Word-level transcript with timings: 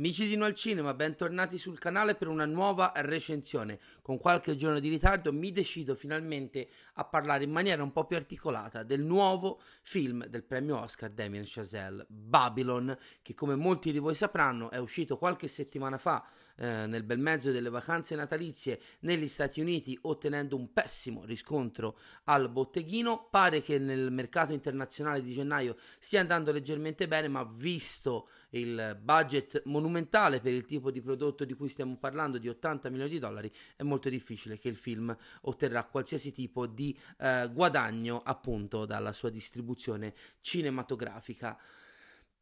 Amici 0.00 0.26
di 0.26 0.34
No 0.34 0.50
Cinema, 0.54 0.94
bentornati 0.94 1.58
sul 1.58 1.78
canale 1.78 2.14
per 2.14 2.26
una 2.26 2.46
nuova 2.46 2.90
recensione. 2.96 3.78
Con 4.00 4.16
qualche 4.16 4.56
giorno 4.56 4.80
di 4.80 4.88
ritardo 4.88 5.30
mi 5.30 5.52
decido 5.52 5.94
finalmente 5.94 6.70
a 6.94 7.04
parlare 7.04 7.44
in 7.44 7.50
maniera 7.50 7.82
un 7.82 7.92
po' 7.92 8.06
più 8.06 8.16
articolata 8.16 8.82
del 8.82 9.02
nuovo 9.02 9.60
film 9.82 10.24
del 10.24 10.44
premio 10.44 10.80
Oscar 10.80 11.10
Damien 11.10 11.44
Chazelle, 11.46 12.06
Babylon, 12.08 12.96
che 13.20 13.34
come 13.34 13.56
molti 13.56 13.92
di 13.92 13.98
voi 13.98 14.14
sapranno 14.14 14.70
è 14.70 14.78
uscito 14.78 15.18
qualche 15.18 15.48
settimana 15.48 15.98
fa 15.98 16.26
eh, 16.60 16.86
nel 16.86 17.04
bel 17.04 17.18
mezzo 17.18 17.50
delle 17.50 17.70
vacanze 17.70 18.14
natalizie 18.14 18.80
negli 19.00 19.28
Stati 19.28 19.62
Uniti 19.62 19.98
ottenendo 20.02 20.56
un 20.56 20.72
pessimo 20.74 21.24
riscontro 21.24 21.98
al 22.24 22.50
botteghino. 22.50 23.28
Pare 23.30 23.62
che 23.62 23.78
nel 23.78 24.12
mercato 24.12 24.52
internazionale 24.52 25.22
di 25.22 25.32
gennaio 25.32 25.76
stia 25.98 26.20
andando 26.20 26.52
leggermente 26.52 27.08
bene, 27.08 27.28
ma 27.28 27.44
visto 27.44 28.28
il 28.50 28.98
budget 29.00 29.62
monumentale 29.64 30.40
per 30.40 30.52
il 30.52 30.66
tipo 30.66 30.90
di 30.90 31.00
prodotto 31.00 31.46
di 31.46 31.54
cui 31.54 31.68
stiamo 31.68 31.96
parlando 31.96 32.36
di 32.36 32.48
80 32.48 32.90
milioni 32.90 33.10
di 33.10 33.18
dollari, 33.18 33.50
è 33.74 33.82
molto 33.82 34.10
difficile 34.10 34.58
che 34.58 34.68
il 34.68 34.76
film 34.76 35.16
otterrà 35.42 35.84
qualsiasi 35.84 36.30
tipo 36.30 36.66
di 36.66 36.94
eh, 37.20 37.48
guadagno 37.50 38.20
appunto 38.22 38.84
dalla 38.84 39.14
sua 39.14 39.30
distribuzione 39.30 40.12
cinematografica. 40.42 41.58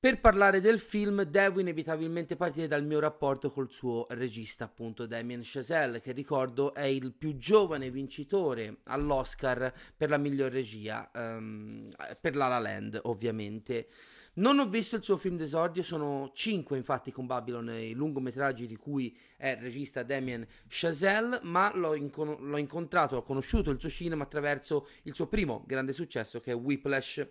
Per 0.01 0.21
parlare 0.21 0.61
del 0.61 0.79
film 0.79 1.23
devo 1.23 1.59
inevitabilmente 1.59 2.37
partire 2.37 2.69
dal 2.69 2.85
mio 2.85 3.01
rapporto 3.01 3.51
col 3.51 3.73
suo 3.73 4.07
regista, 4.11 4.63
appunto 4.63 5.07
Damien 5.07 5.41
Chazelle, 5.43 6.01
che 6.01 6.13
ricordo 6.13 6.73
è 6.73 6.85
il 6.85 7.13
più 7.13 7.37
giovane 7.37 7.91
vincitore 7.91 8.77
all'Oscar 8.85 9.75
per 9.97 10.09
la 10.09 10.17
miglior 10.17 10.53
regia, 10.53 11.11
um, 11.15 11.89
per 12.21 12.37
La 12.37 12.47
La 12.47 12.61
Land 12.61 13.01
ovviamente. 13.07 13.89
Non 14.35 14.61
ho 14.61 14.69
visto 14.69 14.95
il 14.95 15.03
suo 15.03 15.17
film 15.17 15.37
d'esordio, 15.37 15.83
sono 15.83 16.31
cinque 16.33 16.77
infatti 16.77 17.11
con 17.11 17.27
Babylon 17.27 17.69
i 17.71 17.93
lungometraggi 17.93 18.69
di 18.69 18.77
cui 18.77 19.19
è 19.37 19.59
regista 19.61 20.05
Damien 20.05 20.47
Chazelle, 20.69 21.41
ma 21.43 21.75
l'ho, 21.75 21.97
inco- 21.97 22.39
l'ho 22.39 22.57
incontrato, 22.57 23.17
ho 23.17 23.23
conosciuto 23.23 23.73
il 23.73 23.81
suo 23.81 23.89
cinema 23.89 24.23
attraverso 24.23 24.87
il 25.03 25.15
suo 25.17 25.27
primo 25.27 25.65
grande 25.67 25.93
successo 25.93 26.39
che 26.39 26.53
è 26.53 26.55
Whiplash 26.55 27.27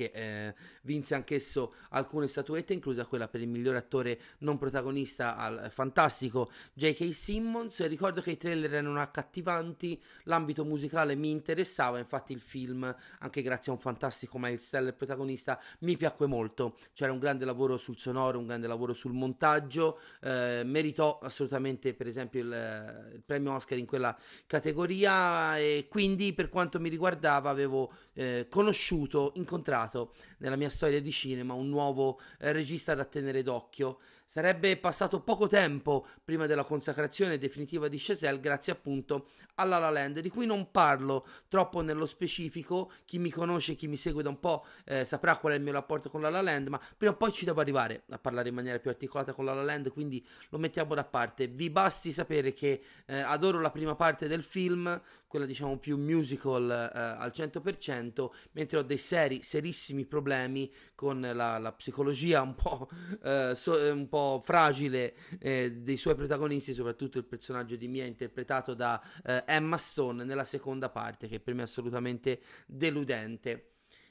che 0.00 0.10
eh, 0.14 0.54
vinse 0.82 1.14
anch'esso 1.14 1.74
alcune 1.90 2.26
statuette, 2.26 2.72
inclusa 2.72 3.04
quella 3.04 3.28
per 3.28 3.42
il 3.42 3.48
miglior 3.48 3.76
attore 3.76 4.18
non 4.38 4.56
protagonista 4.56 5.36
al 5.36 5.68
fantastico 5.70 6.50
J.K. 6.72 7.12
Simmons. 7.12 7.86
Ricordo 7.86 8.22
che 8.22 8.30
i 8.30 8.36
trailer 8.38 8.72
erano 8.72 8.98
accattivanti, 8.98 10.00
l'ambito 10.24 10.64
musicale 10.64 11.14
mi 11.14 11.30
interessava, 11.30 11.98
infatti 11.98 12.32
il 12.32 12.40
film, 12.40 12.94
anche 13.18 13.42
grazie 13.42 13.72
a 13.72 13.74
un 13.74 13.80
fantastico 13.80 14.38
Miles 14.38 14.70
Teller 14.70 14.94
protagonista, 14.94 15.60
mi 15.80 15.98
piacque 15.98 16.26
molto. 16.26 16.78
C'era 16.94 17.12
un 17.12 17.18
grande 17.18 17.44
lavoro 17.44 17.76
sul 17.76 17.98
sonoro, 17.98 18.38
un 18.38 18.46
grande 18.46 18.66
lavoro 18.66 18.94
sul 18.94 19.12
montaggio, 19.12 20.00
eh, 20.22 20.62
meritò 20.64 21.18
assolutamente 21.18 21.92
per 21.92 22.06
esempio 22.06 22.40
il, 22.40 23.10
il, 23.14 23.22
premio 23.26 23.52
Oscar 23.52 23.76
in 23.76 23.86
quella 23.86 24.16
categoria 24.46 25.58
e 25.58 25.86
quindi 25.90 26.32
per 26.32 26.48
quanto 26.48 26.80
mi 26.80 26.88
riguardava 26.88 27.50
avevo 27.50 27.92
eh, 28.20 28.48
conosciuto, 28.50 29.32
incontrato 29.36 30.12
nella 30.38 30.56
mia 30.56 30.68
storia 30.68 31.00
di 31.00 31.10
cinema 31.10 31.54
un 31.54 31.70
nuovo 31.70 32.20
eh, 32.38 32.52
regista 32.52 32.94
da 32.94 33.06
tenere 33.06 33.42
d'occhio. 33.42 33.98
Sarebbe 34.30 34.76
passato 34.76 35.22
poco 35.22 35.48
tempo 35.48 36.06
prima 36.24 36.46
della 36.46 36.62
consacrazione 36.62 37.36
definitiva 37.36 37.88
di 37.88 37.96
Chazelle 37.98 38.38
grazie 38.38 38.72
appunto 38.72 39.26
alla 39.56 39.78
La 39.78 39.90
Land, 39.90 40.20
di 40.20 40.28
cui 40.28 40.46
non 40.46 40.70
parlo 40.70 41.26
troppo 41.48 41.80
nello 41.80 42.06
specifico, 42.06 42.92
chi 43.06 43.18
mi 43.18 43.30
conosce, 43.30 43.74
chi 43.74 43.88
mi 43.88 43.96
segue 43.96 44.22
da 44.22 44.28
un 44.28 44.38
po' 44.38 44.64
eh, 44.84 45.04
saprà 45.04 45.36
qual 45.36 45.54
è 45.54 45.56
il 45.56 45.62
mio 45.62 45.72
rapporto 45.72 46.10
con 46.10 46.20
la 46.20 46.30
La 46.30 46.42
Land, 46.42 46.68
ma 46.68 46.80
prima 46.96 47.12
o 47.12 47.16
poi 47.16 47.32
ci 47.32 47.44
devo 47.44 47.60
arrivare 47.60 48.04
a 48.10 48.18
parlare 48.18 48.50
in 48.50 48.54
maniera 48.54 48.78
più 48.78 48.90
articolata 48.90 49.32
con 49.32 49.44
la 49.44 49.52
La 49.52 49.64
Land, 49.64 49.90
quindi 49.90 50.24
lo 50.50 50.58
mettiamo 50.58 50.94
da 50.94 51.02
parte. 51.02 51.48
Vi 51.48 51.68
basti 51.68 52.12
sapere 52.12 52.52
che 52.52 52.82
eh, 53.06 53.18
adoro 53.18 53.58
la 53.58 53.72
prima 53.72 53.96
parte 53.96 54.28
del 54.28 54.44
film, 54.44 55.02
quella 55.26 55.44
diciamo 55.44 55.76
più 55.76 55.98
musical 55.98 56.70
eh, 56.70 56.98
al 56.98 57.32
100%, 57.34 58.28
mentre 58.52 58.78
ho 58.78 58.82
dei 58.82 58.96
seri, 58.96 59.42
serissimi 59.42 60.04
problemi 60.04 60.72
con 60.94 61.20
la, 61.20 61.58
la 61.58 61.72
psicologia 61.72 62.42
un 62.42 62.54
po', 62.54 62.88
eh, 63.24 63.54
so, 63.56 63.74
un 63.74 64.08
po' 64.08 64.19
fragile 64.42 65.14
eh, 65.38 65.72
dei 65.72 65.96
suoi 65.96 66.14
protagonisti, 66.14 66.72
soprattutto 66.72 67.18
il 67.18 67.24
personaggio 67.24 67.76
di 67.76 67.88
Mia 67.88 68.04
interpretato 68.04 68.74
da 68.74 69.00
eh, 69.24 69.44
Emma 69.46 69.76
Stone 69.76 70.24
nella 70.24 70.44
seconda 70.44 70.88
parte, 70.88 71.28
che 71.28 71.40
per 71.40 71.54
me 71.54 71.60
è 71.60 71.64
assolutamente 71.64 72.40
deludente. 72.66 73.70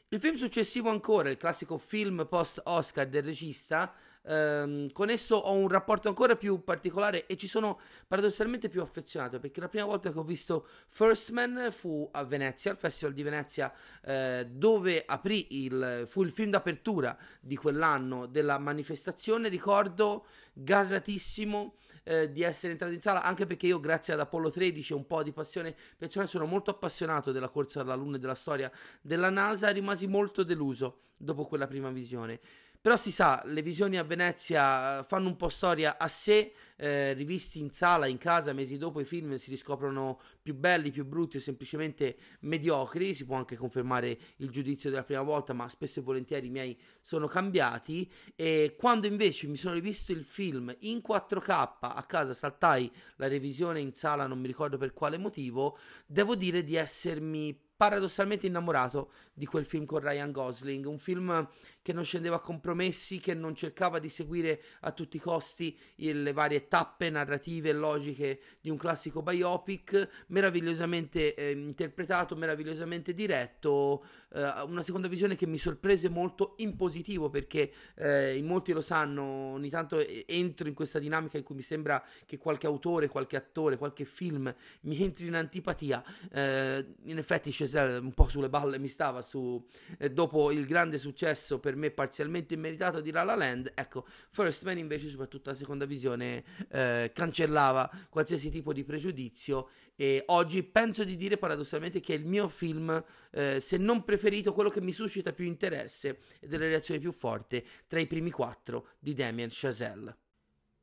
Il 0.09 0.19
film 0.19 0.37
successivo 0.37 0.89
ancora, 0.89 1.29
il 1.29 1.37
classico 1.37 1.77
film 1.77 2.25
post-Oscar 2.27 3.07
del 3.07 3.23
regista, 3.23 3.93
ehm, 4.29 4.91
con 4.91 5.09
esso 5.09 5.35
ho 5.35 5.53
un 5.53 5.67
rapporto 5.67 6.07
ancora 6.07 6.35
più 6.35 6.63
particolare 6.63 7.25
e 7.25 7.35
ci 7.35 7.47
sono 7.47 7.79
paradossalmente 8.07 8.69
più 8.69 8.81
affezionato 8.81 9.39
perché 9.39 9.59
la 9.59 9.67
prima 9.67 9.85
volta 9.85 10.11
che 10.11 10.19
ho 10.19 10.23
visto 10.23 10.67
First 10.87 11.31
Man 11.31 11.69
fu 11.71 12.07
a 12.11 12.23
Venezia, 12.23 12.71
al 12.71 12.77
Festival 12.77 13.13
di 13.13 13.23
Venezia, 13.23 13.73
eh, 14.03 14.47
dove 14.49 15.03
aprì 15.05 15.65
il, 15.65 16.05
fu 16.07 16.23
il 16.23 16.31
film 16.31 16.51
d'apertura 16.51 17.17
di 17.41 17.55
quell'anno 17.55 18.27
della 18.27 18.59
manifestazione. 18.59 19.49
Ricordo 19.49 20.25
gasatissimo 20.53 21.75
eh, 22.03 22.31
di 22.31 22.41
essere 22.41 22.73
entrato 22.73 22.93
in 22.93 23.01
sala, 23.01 23.23
anche 23.23 23.45
perché 23.45 23.67
io, 23.67 23.79
grazie 23.79 24.13
ad 24.13 24.19
Apollo 24.19 24.49
13 24.49 24.93
e 24.93 24.95
un 24.95 25.05
po' 25.05 25.23
di 25.23 25.31
passione 25.31 25.75
personale, 25.97 26.29
sono 26.29 26.45
molto 26.45 26.71
appassionato 26.71 27.31
della 27.31 27.49
corsa 27.49 27.81
alla 27.81 27.95
Luna 27.95 28.17
e 28.17 28.19
della 28.19 28.35
storia 28.35 28.71
della 29.01 29.29
NASA. 29.29 29.69
Rimasi 29.69 30.07
molto 30.07 30.43
deluso 30.43 31.01
dopo 31.17 31.45
quella 31.45 31.67
prima 31.67 31.89
visione. 31.91 32.39
Però 32.81 32.95
si 32.95 33.11
sa, 33.11 33.41
le 33.43 33.61
visioni 33.61 33.97
a 33.97 34.03
Venezia 34.03 34.99
eh, 34.99 35.03
fanno 35.03 35.27
un 35.27 35.35
po' 35.35 35.49
storia 35.49 35.97
a 35.97 36.07
sé, 36.07 36.53
eh, 36.77 37.11
rivisti 37.11 37.59
in 37.59 37.71
sala, 37.71 38.07
in 38.07 38.17
casa, 38.17 38.53
mesi 38.53 38.77
dopo 38.77 39.01
i 39.01 39.03
film 39.03 39.35
si 39.35 39.49
riscoprono 39.49 40.17
più 40.41 40.55
belli, 40.55 40.89
più 40.89 41.03
brutti 41.03 41.35
o 41.35 41.39
semplicemente 41.41 42.15
mediocri, 42.41 43.13
si 43.13 43.25
può 43.25 43.35
anche 43.35 43.57
confermare 43.57 44.17
il 44.37 44.49
giudizio 44.49 44.89
della 44.89 45.03
prima 45.03 45.23
volta, 45.23 45.51
ma 45.51 45.67
spesso 45.67 45.99
e 45.99 46.03
volentieri 46.03 46.47
i 46.47 46.51
miei 46.51 46.79
sono 47.01 47.27
cambiati. 47.27 48.09
E 48.33 48.77
quando 48.77 49.07
invece 49.07 49.47
mi 49.47 49.57
sono 49.57 49.73
rivisto 49.73 50.13
il 50.13 50.23
film 50.23 50.73
in 50.79 51.01
4K 51.05 51.77
a 51.81 52.05
casa, 52.07 52.33
saltai 52.33 52.89
la 53.17 53.27
revisione 53.27 53.81
in 53.81 53.93
sala, 53.93 54.25
non 54.25 54.39
mi 54.39 54.47
ricordo 54.47 54.77
per 54.77 54.93
quale 54.93 55.17
motivo, 55.17 55.77
devo 56.05 56.33
dire 56.33 56.63
di 56.63 56.75
essermi 56.75 57.67
paradossalmente 57.79 58.45
innamorato 58.45 59.11
di 59.33 59.45
quel 59.45 59.63
film 59.63 59.85
con 59.85 59.99
Ryan 60.01 60.33
Gosling, 60.33 60.85
un 60.85 60.99
film 60.99 61.47
che 61.89 61.95
non 61.95 62.05
scendeva 62.05 62.35
a 62.35 62.39
compromessi, 62.39 63.17
che 63.17 63.33
non 63.33 63.55
cercava 63.55 63.97
di 63.97 64.09
seguire 64.09 64.61
a 64.81 64.91
tutti 64.91 65.17
i 65.17 65.19
costi 65.19 65.75
le 65.95 66.33
varie 66.33 66.67
tappe 66.67 67.09
narrative 67.09 67.69
e 67.69 67.73
logiche 67.73 68.41
di 68.61 68.69
un 68.69 68.77
classico 68.77 69.23
biopic, 69.23 70.25
meravigliosamente 70.27 71.33
eh, 71.33 71.49
interpretato, 71.49 72.35
meravigliosamente 72.35 73.15
diretto, 73.15 74.05
eh, 74.33 74.61
una 74.67 74.83
seconda 74.83 75.07
visione 75.07 75.35
che 75.35 75.47
mi 75.47 75.57
sorprese 75.57 76.09
molto 76.09 76.53
in 76.57 76.75
positivo 76.75 77.31
perché 77.31 77.71
eh, 77.95 78.37
in 78.37 78.45
molti 78.45 78.71
lo 78.71 78.81
sanno, 78.81 79.23
ogni 79.23 79.69
tanto 79.71 79.97
entro 80.27 80.67
in 80.67 80.75
questa 80.75 80.99
dinamica 80.99 81.37
in 81.39 81.43
cui 81.43 81.55
mi 81.55 81.63
sembra 81.63 82.03
che 82.27 82.37
qualche 82.37 82.67
autore, 82.67 83.07
qualche 83.07 83.35
attore, 83.35 83.77
qualche 83.77 84.05
film 84.05 84.53
mi 84.81 85.01
entri 85.01 85.25
in 85.25 85.33
antipatia, 85.33 86.03
eh, 86.31 86.85
in 87.05 87.17
effetti 87.17 87.49
c'è 87.49 87.97
un 87.97 88.13
po' 88.13 88.27
sulle 88.27 88.49
balle 88.49 88.77
mi 88.77 88.87
stava 88.87 89.23
su, 89.23 89.65
eh, 89.97 90.11
dopo 90.11 90.51
il 90.51 90.67
grande 90.67 90.99
successo 90.99 91.59
per 91.59 91.77
me 91.79 91.91
parzialmente 91.91 92.53
immeritato 92.53 93.01
di 93.01 93.11
La 93.11 93.23
La 93.23 93.35
Land, 93.35 93.71
ecco, 93.73 94.05
First 94.29 94.63
Man 94.63 94.77
invece 94.77 95.09
soprattutto 95.09 95.49
la 95.49 95.55
seconda 95.55 95.85
visione 95.85 96.43
eh, 96.69 97.11
cancellava 97.13 97.89
qualsiasi 98.09 98.51
tipo 98.51 98.73
di 98.73 98.83
pregiudizio 98.83 99.69
e 99.95 100.23
oggi 100.27 100.63
penso 100.63 101.03
di 101.03 101.17
dire 101.17 101.37
paradossalmente 101.37 101.99
che 101.99 102.13
è 102.13 102.17
il 102.17 102.25
mio 102.25 102.47
film, 102.47 103.03
eh, 103.31 103.59
se 103.59 103.77
non 103.77 104.03
preferito, 104.03 104.53
quello 104.53 104.69
che 104.69 104.81
mi 104.81 104.91
suscita 104.91 105.33
più 105.33 105.45
interesse 105.45 106.19
e 106.39 106.47
delle 106.47 106.67
reazioni 106.67 106.99
più 106.99 107.11
forti 107.11 107.65
tra 107.87 107.99
i 107.99 108.07
primi 108.07 108.31
quattro 108.31 108.89
di 108.99 109.13
Damien 109.13 109.49
Chazelle. 109.51 110.15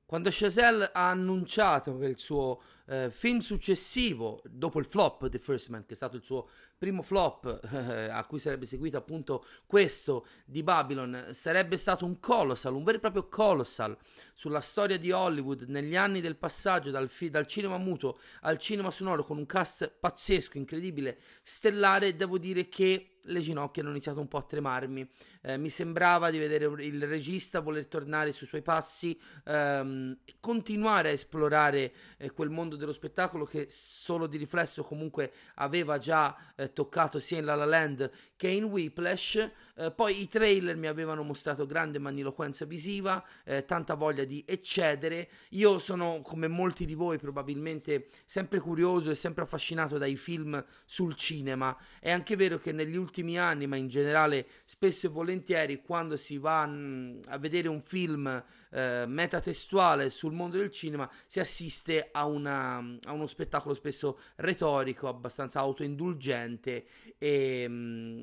Quando 0.06 0.28
Chazelle 0.30 0.88
ha 0.92 1.08
annunciato 1.08 1.98
che 1.98 2.06
il 2.06 2.16
suo 2.16 2.62
eh, 2.86 3.10
film 3.10 3.40
successivo, 3.40 4.40
dopo 4.48 4.78
il 4.78 4.84
flop 4.84 5.28
The 5.28 5.40
First 5.40 5.68
Man, 5.70 5.84
che 5.84 5.94
è 5.94 5.96
stato 5.96 6.14
il 6.14 6.22
suo 6.22 6.48
primo 6.78 7.02
flop, 7.02 7.60
eh, 7.72 8.08
a 8.08 8.24
cui 8.24 8.38
sarebbe 8.38 8.66
seguito 8.66 8.96
appunto 8.96 9.44
questo 9.66 10.28
di 10.44 10.62
Babylon, 10.62 11.30
sarebbe 11.32 11.76
stato 11.76 12.04
un 12.04 12.20
colossal, 12.20 12.76
un 12.76 12.84
vero 12.84 12.98
e 12.98 13.00
proprio 13.00 13.26
colossal 13.26 13.98
sulla 14.32 14.60
storia 14.60 14.96
di 14.96 15.10
Hollywood 15.10 15.62
negli 15.62 15.96
anni 15.96 16.20
del 16.20 16.36
passaggio 16.36 16.92
dal, 16.92 17.08
fi- 17.08 17.28
dal 17.28 17.48
cinema 17.48 17.76
muto 17.76 18.20
al 18.42 18.58
cinema 18.58 18.92
sonoro 18.92 19.24
con 19.24 19.38
un 19.38 19.46
cast 19.46 19.90
pazzesco, 19.98 20.56
incredibile, 20.56 21.18
stellare, 21.42 22.14
devo 22.14 22.38
dire 22.38 22.68
che 22.68 23.15
le 23.26 23.40
ginocchia 23.40 23.82
hanno 23.82 23.90
iniziato 23.92 24.20
un 24.20 24.28
po' 24.28 24.38
a 24.38 24.42
tremarmi. 24.42 25.08
Eh, 25.42 25.56
mi 25.56 25.68
sembrava 25.68 26.30
di 26.30 26.38
vedere 26.38 26.64
il 26.84 27.06
regista 27.06 27.60
voler 27.60 27.86
tornare 27.86 28.32
sui 28.32 28.46
suoi 28.46 28.62
passi, 28.62 29.18
ehm, 29.44 30.18
continuare 30.40 31.10
a 31.10 31.12
esplorare 31.12 31.92
eh, 32.18 32.30
quel 32.30 32.50
mondo 32.50 32.76
dello 32.76 32.92
spettacolo 32.92 33.44
che 33.44 33.66
solo 33.68 34.26
di 34.26 34.36
riflesso 34.36 34.82
comunque 34.82 35.32
aveva 35.56 35.98
già 35.98 36.36
eh, 36.56 36.72
toccato 36.72 37.18
sia 37.18 37.38
in 37.38 37.44
La 37.44 37.54
La 37.54 37.64
Land 37.64 38.10
che 38.36 38.48
in 38.48 38.64
Whiplash. 38.64 39.50
Eh, 39.78 39.90
poi 39.90 40.22
i 40.22 40.28
trailer 40.28 40.74
mi 40.76 40.86
avevano 40.86 41.22
mostrato 41.22 41.66
grande 41.66 41.98
magniloquenza 41.98 42.64
visiva, 42.64 43.22
eh, 43.44 43.66
tanta 43.66 43.94
voglia 43.94 44.24
di 44.24 44.42
eccedere. 44.46 45.28
Io 45.50 45.78
sono, 45.78 46.22
come 46.22 46.48
molti 46.48 46.86
di 46.86 46.94
voi, 46.94 47.18
probabilmente 47.18 48.08
sempre 48.24 48.58
curioso 48.58 49.10
e 49.10 49.14
sempre 49.14 49.42
affascinato 49.42 49.98
dai 49.98 50.16
film 50.16 50.64
sul 50.86 51.14
cinema. 51.14 51.76
È 52.00 52.10
anche 52.10 52.36
vero 52.36 52.58
che 52.58 52.72
negli 52.72 52.96
ultimi 52.96 53.38
anni, 53.38 53.66
ma 53.66 53.76
in 53.76 53.88
generale 53.88 54.46
spesso 54.64 55.06
e 55.06 55.10
volentieri, 55.10 55.82
quando 55.82 56.16
si 56.16 56.38
va 56.38 56.64
mh, 56.64 57.20
a 57.28 57.38
vedere 57.38 57.68
un 57.68 57.82
film 57.82 58.44
eh, 58.70 59.04
metatestuale 59.06 60.08
sul 60.08 60.32
mondo 60.32 60.56
del 60.56 60.70
cinema, 60.70 61.10
si 61.26 61.38
assiste 61.38 62.08
a, 62.12 62.24
una, 62.24 62.78
a 63.04 63.12
uno 63.12 63.26
spettacolo 63.26 63.74
spesso 63.74 64.18
retorico, 64.36 65.06
abbastanza 65.06 65.60
autoindulgente 65.60 66.86
e... 67.18 67.68
Mh, 67.68 68.22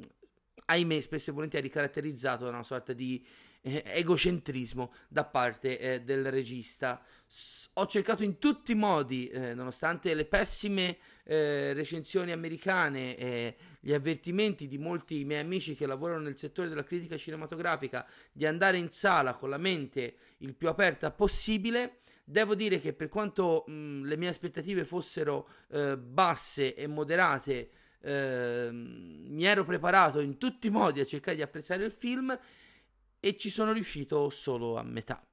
ahimè, 0.65 1.01
spesso 1.01 1.29
e 1.29 1.33
volentieri 1.33 1.69
caratterizzato 1.69 2.45
da 2.45 2.51
una 2.51 2.63
sorta 2.63 2.93
di 2.93 3.25
eh, 3.61 3.83
egocentrismo 3.85 4.93
da 5.07 5.25
parte 5.25 5.79
eh, 5.79 6.01
del 6.01 6.29
regista. 6.29 7.03
Ho 7.75 7.87
cercato 7.87 8.23
in 8.23 8.37
tutti 8.37 8.73
i 8.73 8.75
modi, 8.75 9.27
eh, 9.29 9.55
nonostante 9.55 10.13
le 10.13 10.25
pessime 10.25 10.97
eh, 11.23 11.73
recensioni 11.73 12.31
americane 12.31 13.17
e 13.17 13.55
gli 13.79 13.93
avvertimenti 13.93 14.67
di 14.67 14.77
molti 14.77 15.23
miei 15.23 15.41
amici 15.41 15.75
che 15.75 15.87
lavorano 15.87 16.23
nel 16.23 16.37
settore 16.37 16.69
della 16.69 16.83
critica 16.83 17.17
cinematografica, 17.17 18.07
di 18.31 18.45
andare 18.45 18.77
in 18.77 18.91
sala 18.91 19.33
con 19.33 19.49
la 19.49 19.57
mente 19.57 20.15
il 20.39 20.53
più 20.53 20.67
aperta 20.69 21.11
possibile. 21.11 21.99
Devo 22.25 22.55
dire 22.55 22.79
che 22.79 22.93
per 22.93 23.09
quanto 23.09 23.63
mh, 23.67 24.03
le 24.03 24.17
mie 24.17 24.29
aspettative 24.29 24.85
fossero 24.85 25.49
eh, 25.69 25.97
basse 25.97 26.75
e 26.75 26.87
moderate, 26.87 27.69
eh, 28.03 28.69
mi 28.71 29.45
ero 29.45 29.63
preparato 29.63 30.19
in 30.19 30.37
tutti 30.37 30.67
i 30.67 30.69
modi 30.69 30.99
a 30.99 31.05
cercare 31.05 31.37
di 31.37 31.41
apprezzare 31.41 31.85
il 31.85 31.91
film 31.91 32.37
e 33.19 33.37
ci 33.37 33.49
sono 33.49 33.71
riuscito 33.71 34.29
solo 34.29 34.75
a 34.77 34.83
metà. 34.83 35.25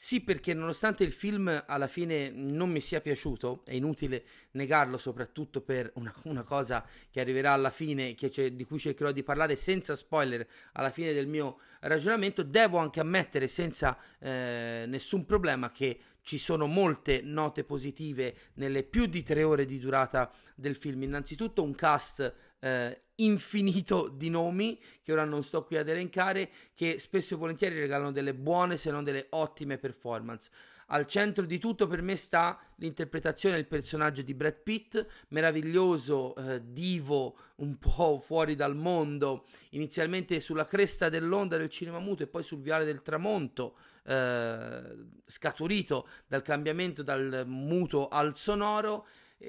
Sì, 0.00 0.20
perché 0.20 0.54
nonostante 0.54 1.02
il 1.02 1.10
film 1.10 1.64
alla 1.66 1.88
fine 1.88 2.30
non 2.30 2.70
mi 2.70 2.80
sia 2.80 3.00
piaciuto, 3.00 3.62
è 3.64 3.74
inutile 3.74 4.24
negarlo, 4.52 4.96
soprattutto 4.96 5.60
per 5.60 5.90
una, 5.96 6.14
una 6.26 6.44
cosa 6.44 6.86
che 7.10 7.18
arriverà 7.18 7.50
alla 7.52 7.70
fine, 7.70 8.14
di 8.14 8.64
cui 8.64 8.78
cercherò 8.78 9.10
di 9.10 9.24
parlare 9.24 9.56
senza 9.56 9.96
spoiler 9.96 10.46
alla 10.74 10.90
fine 10.90 11.12
del 11.12 11.26
mio 11.26 11.58
ragionamento, 11.80 12.44
devo 12.44 12.78
anche 12.78 13.00
ammettere 13.00 13.48
senza 13.48 13.98
eh, 14.20 14.84
nessun 14.86 15.26
problema 15.26 15.72
che 15.72 15.98
ci 16.22 16.38
sono 16.38 16.66
molte 16.66 17.20
note 17.20 17.64
positive 17.64 18.36
nelle 18.54 18.84
più 18.84 19.06
di 19.06 19.24
tre 19.24 19.42
ore 19.42 19.66
di 19.66 19.80
durata 19.80 20.30
del 20.54 20.76
film. 20.76 21.02
Innanzitutto 21.02 21.64
un 21.64 21.74
cast 21.74 22.32
eh, 22.60 23.02
infinito 23.16 24.08
di 24.08 24.30
nomi 24.30 24.80
che 25.02 25.12
ora 25.12 25.24
non 25.24 25.42
sto 25.42 25.64
qui 25.64 25.76
ad 25.76 25.88
elencare, 25.88 26.50
che 26.74 26.98
spesso 26.98 27.34
e 27.34 27.36
volentieri 27.36 27.78
regalano 27.78 28.12
delle 28.12 28.34
buone 28.34 28.76
se 28.76 28.90
non 28.90 29.04
delle 29.04 29.26
ottime 29.30 29.78
performance. 29.78 30.50
Al 30.90 31.06
centro 31.06 31.44
di 31.44 31.58
tutto 31.58 31.86
per 31.86 32.00
me 32.00 32.16
sta 32.16 32.58
l'interpretazione 32.76 33.56
del 33.56 33.66
personaggio 33.66 34.22
di 34.22 34.32
Brad 34.32 34.62
Pitt, 34.62 35.06
meraviglioso, 35.28 36.34
eh, 36.36 36.62
divo, 36.64 37.36
un 37.56 37.76
po' 37.76 38.18
fuori 38.20 38.54
dal 38.54 38.74
mondo, 38.74 39.46
inizialmente 39.70 40.40
sulla 40.40 40.64
cresta 40.64 41.10
dell'onda 41.10 41.58
del 41.58 41.68
cinema 41.68 41.98
muto 41.98 42.22
e 42.22 42.26
poi 42.26 42.42
sul 42.42 42.62
viale 42.62 42.86
del 42.86 43.02
tramonto, 43.02 43.76
eh, 44.04 44.96
scaturito 45.26 46.08
dal 46.26 46.40
cambiamento 46.40 47.02
dal 47.02 47.44
muto 47.46 48.08
al 48.08 48.34
sonoro 48.34 49.06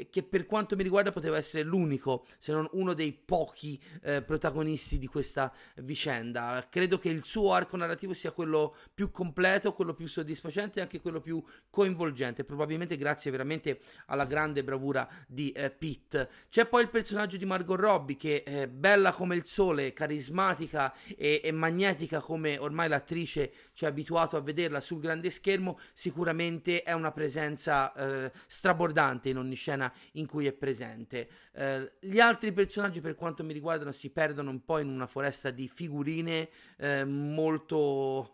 che 0.09 0.23
per 0.23 0.45
quanto 0.45 0.75
mi 0.75 0.83
riguarda 0.83 1.11
poteva 1.11 1.37
essere 1.37 1.63
l'unico, 1.63 2.25
se 2.37 2.51
non 2.51 2.67
uno 2.73 2.93
dei 2.93 3.13
pochi 3.13 3.81
eh, 4.03 4.21
protagonisti 4.21 4.97
di 4.99 5.07
questa 5.07 5.51
vicenda. 5.77 6.67
Credo 6.69 6.99
che 6.99 7.09
il 7.09 7.25
suo 7.25 7.53
arco 7.53 7.75
narrativo 7.75 8.13
sia 8.13 8.31
quello 8.31 8.75
più 8.93 9.11
completo, 9.11 9.73
quello 9.73 9.93
più 9.93 10.07
soddisfacente 10.07 10.79
e 10.79 10.81
anche 10.83 11.01
quello 11.01 11.21
più 11.21 11.43
coinvolgente, 11.69 12.43
probabilmente 12.43 12.97
grazie 12.97 13.31
veramente 13.31 13.79
alla 14.07 14.25
grande 14.25 14.63
bravura 14.63 15.07
di 15.27 15.51
eh, 15.51 15.71
Pitt. 15.71 16.27
C'è 16.49 16.65
poi 16.65 16.83
il 16.83 16.89
personaggio 16.89 17.37
di 17.37 17.45
Margot 17.45 17.79
Robbie 17.79 18.17
che 18.17 18.43
è 18.43 18.67
bella 18.67 19.11
come 19.11 19.35
il 19.35 19.45
sole, 19.45 19.93
carismatica 19.93 20.93
e, 21.17 21.41
e 21.43 21.51
magnetica 21.51 22.21
come 22.21 22.57
ormai 22.57 22.87
l'attrice 22.87 23.51
ci 23.73 23.85
ha 23.85 23.87
abituato 23.87 24.37
a 24.37 24.41
vederla 24.41 24.79
sul 24.79 24.99
grande 24.99 25.29
schermo, 25.29 25.79
sicuramente 25.93 26.83
è 26.83 26.91
una 26.93 27.11
presenza 27.11 27.93
eh, 27.93 28.31
strabordante 28.47 29.29
in 29.29 29.37
ogni 29.37 29.55
scena 29.55 29.78
scena 29.79 29.93
in 30.13 30.27
cui 30.27 30.45
è 30.45 30.51
presente. 30.51 31.29
Eh, 31.53 31.93
gli 32.01 32.19
altri 32.19 32.51
personaggi, 32.51 32.99
per 32.99 33.15
quanto 33.15 33.43
mi 33.43 33.53
riguardano, 33.53 33.91
si 33.93 34.09
perdono 34.09 34.49
un 34.49 34.63
po' 34.63 34.79
in 34.79 34.89
una 34.89 35.07
foresta 35.07 35.49
di 35.49 35.67
figurine 35.67 36.49
eh, 36.77 37.05
molto 37.05 38.33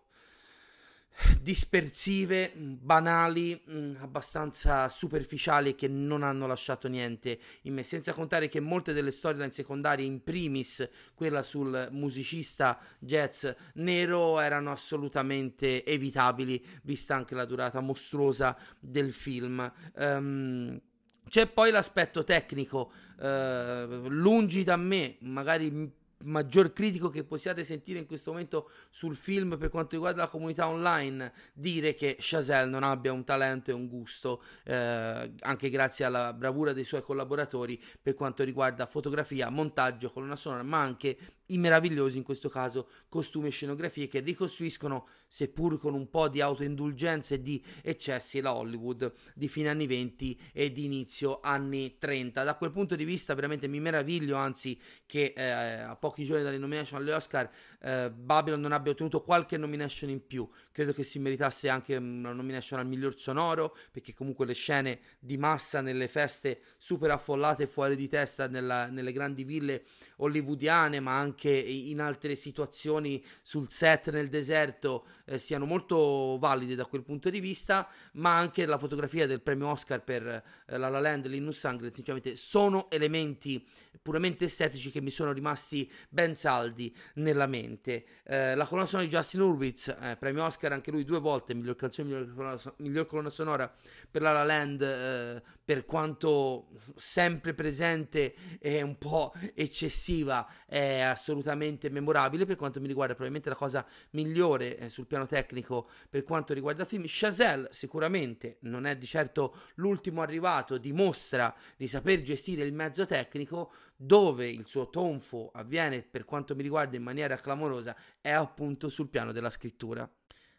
dispersive, 1.40 2.52
banali, 2.56 3.62
mh, 3.66 3.78
mm, 3.78 3.96
abbastanza 4.00 4.90
superficiali 4.90 5.74
che 5.74 5.88
non 5.88 6.24
hanno 6.24 6.46
lasciato 6.46 6.90
niente 6.90 7.40
in 7.62 7.74
me, 7.74 7.84
senza 7.84 8.14
contare 8.14 8.50
che 8.50 8.60
molte 8.60 8.92
delle 8.92 9.12
storyline 9.12 9.52
secondarie, 9.52 10.06
in 10.06 10.24
primis 10.24 10.88
quella 11.14 11.42
sul 11.42 11.88
musicista 11.92 12.78
jazz 13.00 13.48
nero, 13.76 14.40
erano 14.40 14.72
assolutamente 14.72 15.86
evitabili, 15.86 16.64
vista 16.84 17.16
anche 17.16 17.34
la 17.34 17.46
durata 17.46 17.80
mostruosa 17.80 18.58
del 18.80 19.14
film. 19.14 19.72
Um, 19.96 20.82
c'è 21.30 21.48
poi 21.48 21.72
l'aspetto 21.72 22.24
tecnico, 22.24 22.92
eh, 23.20 23.86
lungi 24.08 24.64
da 24.64 24.76
me, 24.76 25.18
magari 25.20 25.92
maggior 26.26 26.74
critico 26.74 27.10
che 27.10 27.24
possiate 27.24 27.64
sentire 27.64 28.00
in 28.00 28.06
questo 28.06 28.32
momento 28.32 28.70
sul 28.90 29.16
film 29.16 29.58
per 29.58 29.70
quanto 29.70 29.96
riguarda 29.96 30.22
la 30.22 30.28
comunità 30.28 30.68
online 30.68 31.32
dire 31.54 31.94
che 31.94 32.18
Chazelle 32.20 32.70
non 32.70 32.84
abbia 32.84 33.12
un 33.12 33.24
talento 33.24 33.72
e 33.72 33.74
un 33.74 33.88
gusto 33.88 34.44
eh, 34.64 35.34
anche 35.40 35.70
grazie 35.70 36.06
alla 36.06 36.34
bravura 36.34 36.74
dei 36.74 36.84
suoi 36.84 37.02
collaboratori 37.02 37.82
per 38.02 38.14
quanto 38.14 38.44
riguarda 38.44 38.86
fotografia, 38.86 39.50
montaggio, 39.50 40.12
colonna 40.12 40.36
sonora 40.36 40.64
ma 40.64 40.82
anche 40.82 41.18
i 41.48 41.58
meravigliosi 41.58 42.18
in 42.18 42.24
questo 42.24 42.50
caso 42.50 42.88
costumi 43.08 43.48
e 43.48 43.52
scenografie 43.52 44.08
che 44.08 44.20
ricostruiscono 44.20 45.08
seppur 45.28 45.78
con 45.78 45.94
un 45.94 46.10
po' 46.10 46.28
di 46.28 46.42
autoindulgenza 46.42 47.36
e 47.36 47.42
di 47.42 47.64
eccessi 47.82 48.40
la 48.42 48.56
Hollywood 48.56 49.12
di 49.34 49.48
fine 49.48 49.70
anni 49.70 49.86
20 49.86 50.40
e 50.54 50.72
di 50.72 50.86
inizio 50.86 51.40
anni 51.42 51.98
30 52.00 52.44
da 52.44 52.56
quel 52.56 52.72
punto 52.72 52.96
di 52.96 53.04
vista 53.04 53.36
veramente 53.36 53.68
mi 53.68 53.80
meraviglio 53.80 54.36
anzi 54.36 54.80
che 55.06 55.34
eh, 55.36 55.44
a 55.44 55.96
pochi 56.16 56.24
giorni 56.24 56.44
dalle 56.44 56.58
nomination 56.58 57.02
agli 57.02 57.10
Oscar 57.10 57.50
eh, 57.82 58.10
Babylon 58.10 58.62
non 58.62 58.72
abbia 58.72 58.94
ottenuto 58.94 59.22
qualche 59.22 59.58
nomination 59.58 60.10
in 60.10 60.26
più. 60.26 60.50
Credo 60.72 60.94
che 60.94 61.04
si 61.04 61.20
meritasse 61.20 61.68
anche 61.68 61.98
una 61.98 62.32
nomination 62.32 62.80
al 62.80 62.88
miglior 62.88 63.20
sonoro 63.20 63.76
perché 63.92 64.14
comunque 64.14 64.46
le 64.46 64.54
scene 64.54 65.00
di 65.20 65.38
massa 65.38 65.82
nelle 65.82 66.08
feste 66.08 66.62
super 66.78 67.12
affollate 67.12 67.68
fuori 67.68 67.98
di 67.98 68.08
testa 68.08 68.48
nella, 68.48 68.88
nelle 68.88 69.12
grandi 69.12 69.44
ville 69.44 69.84
hollywoodiane 70.18 71.02
ma 71.02 71.20
anche 71.20 71.52
in 71.52 72.00
altre 72.00 72.38
situazioni 72.38 73.24
sul 73.42 73.70
set 73.70 74.10
nel 74.12 74.30
deserto 74.30 75.06
eh, 75.26 75.38
siano 75.38 75.66
molto 75.66 76.38
valide 76.40 76.76
da 76.76 76.86
quel 76.86 77.04
punto 77.04 77.30
di 77.30 77.42
vista, 77.42 77.90
ma 78.14 78.38
anche 78.38 78.66
la 78.66 78.78
fotografia 78.78 79.28
del 79.28 79.42
premio 79.42 79.68
Oscar 79.68 80.02
per 80.02 80.26
eh, 80.26 80.78
La 80.78 80.88
La 80.88 81.02
Land 81.02 81.28
Linus 81.28 81.58
Sangre, 81.58 81.92
sinceramente 81.92 82.38
sono 82.38 82.90
elementi 82.90 83.66
puramente 84.06 84.46
estetici 84.46 84.92
che 84.92 85.02
mi 85.02 85.10
sono 85.10 85.32
rimasti 85.32 85.92
ben 86.10 86.36
saldi 86.36 86.96
nella 87.16 87.48
mente. 87.48 88.06
Eh, 88.24 88.56
la 88.56 88.66
colonna 88.66 88.88
sonora 88.88 89.08
di 89.08 89.14
Justin 89.16 89.42
Hurwitz, 89.42 89.88
eh, 89.88 90.16
premio 90.18 90.44
Oscar 90.44 90.72
anche 90.72 90.92
lui 90.92 91.04
due 91.04 91.20
volte, 91.20 91.54
miglior 91.54 91.76
canzone, 91.76 92.10
miglior 92.10 92.34
colonna, 92.34 92.60
miglior 92.78 93.06
colonna 93.06 93.30
sonora 93.30 93.74
per 94.10 94.22
La 94.22 94.32
La 94.32 94.44
Land, 94.44 94.82
eh, 94.82 95.42
per 95.66 95.84
quanto 95.84 96.68
sempre 96.94 97.56
presente 97.56 98.36
e 98.60 98.84
un 98.84 99.00
po' 99.00 99.34
eccessiva, 99.56 100.48
è 100.68 101.00
assolutamente 101.00 101.90
memorabile 101.90 102.46
per 102.46 102.56
quanto 102.56 102.80
mi 102.80 102.88
riguarda, 102.88 103.16
probabilmente 103.16 103.50
la 103.50 103.56
cosa 103.56 103.86
migliore 104.12 104.78
eh, 104.78 104.90
sul 104.90 105.08
piano 105.08 105.26
tecnico 105.26 105.90
per 106.08 106.24
quanto 106.24 106.54
riguarda 106.54 106.84
il 106.84 106.88
film. 106.88 107.04
Chazelle 107.08 107.68
sicuramente 107.72 108.58
non 108.62 108.86
è 108.86 108.96
di 108.96 109.08
certo 109.08 109.56
l'ultimo 109.76 110.22
arrivato, 110.22 110.78
dimostra 110.78 111.54
di 111.76 111.88
saper 111.88 112.22
gestire 112.22 112.64
il 112.64 112.74
mezzo 112.74 113.08
tecnico, 113.08 113.72
dove 113.96 114.48
il 114.48 114.68
suo 114.68 114.90
tonfo 114.90 115.50
avviene 115.52 116.04
per 116.04 116.26
quanto 116.26 116.56
mi 116.56 116.62
riguarda 116.62 116.96
in 116.96 117.04
maniera 117.04 117.38
clamorosa 117.38 117.96
è 118.22 118.30
appunto 118.30 118.88
sul 118.88 119.10
piano 119.10 119.32
della 119.32 119.50
scrittura. 119.50 120.08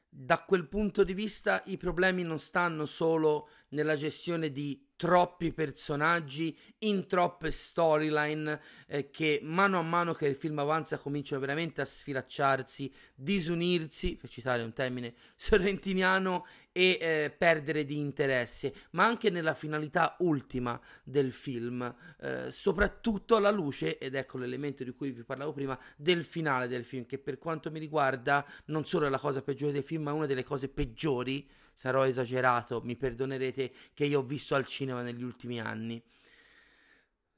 Da 0.08 0.42
quel 0.44 0.66
punto 0.66 1.04
di 1.04 1.12
vista 1.12 1.62
i 1.66 1.76
problemi 1.76 2.22
non 2.22 2.38
stanno 2.38 2.86
solo 2.86 3.48
nella 3.68 3.96
gestione 3.96 4.50
di 4.50 4.86
troppi 4.96 5.52
personaggi 5.52 6.56
in 6.78 7.06
troppe 7.06 7.50
storyline 7.50 8.60
eh, 8.86 9.10
che 9.10 9.40
mano 9.42 9.78
a 9.78 9.82
mano 9.82 10.14
che 10.14 10.26
il 10.26 10.36
film 10.36 10.58
avanza 10.58 10.98
cominciano 10.98 11.40
veramente 11.40 11.82
a 11.82 11.84
sfilacciarsi, 11.84 12.92
disunirsi, 13.14 14.16
per 14.16 14.30
citare 14.30 14.62
un 14.62 14.72
termine 14.72 15.14
sorrentiniano, 15.36 16.46
e 16.76 16.99
eh, 17.00 17.30
perdere 17.30 17.87
di 17.87 17.99
interesse, 17.99 18.75
ma 18.90 19.06
anche 19.06 19.30
nella 19.30 19.54
finalità 19.54 20.14
ultima 20.18 20.78
del 21.02 21.33
film, 21.33 21.95
eh, 22.21 22.50
soprattutto 22.50 23.35
alla 23.35 23.50
luce, 23.50 23.97
ed 23.97 24.14
ecco 24.14 24.37
l'elemento 24.37 24.85
di 24.85 24.90
cui 24.90 25.11
vi 25.11 25.23
parlavo 25.23 25.54
prima, 25.54 25.78
del 25.97 26.23
finale 26.23 26.68
del 26.68 26.85
film, 26.85 27.06
che 27.06 27.16
per 27.16 27.38
quanto 27.38 27.71
mi 27.71 27.78
riguarda 27.78 28.47
non 28.66 28.85
solo 28.85 29.06
è 29.06 29.09
la 29.09 29.18
cosa 29.18 29.40
peggiore 29.40 29.73
del 29.73 29.85
film, 29.85 30.02
ma 30.02 30.12
una 30.12 30.26
delle 30.26 30.45
cose 30.45 30.68
peggiori 30.68 31.49
sarò 31.73 32.04
esagerato, 32.04 32.83
mi 32.85 32.95
perdonerete, 32.95 33.73
che 33.95 34.04
io 34.04 34.18
ho 34.18 34.25
visto 34.25 34.54
al 34.54 34.66
cinema 34.66 35.00
negli 35.00 35.23
ultimi 35.23 35.59
anni. 35.59 36.02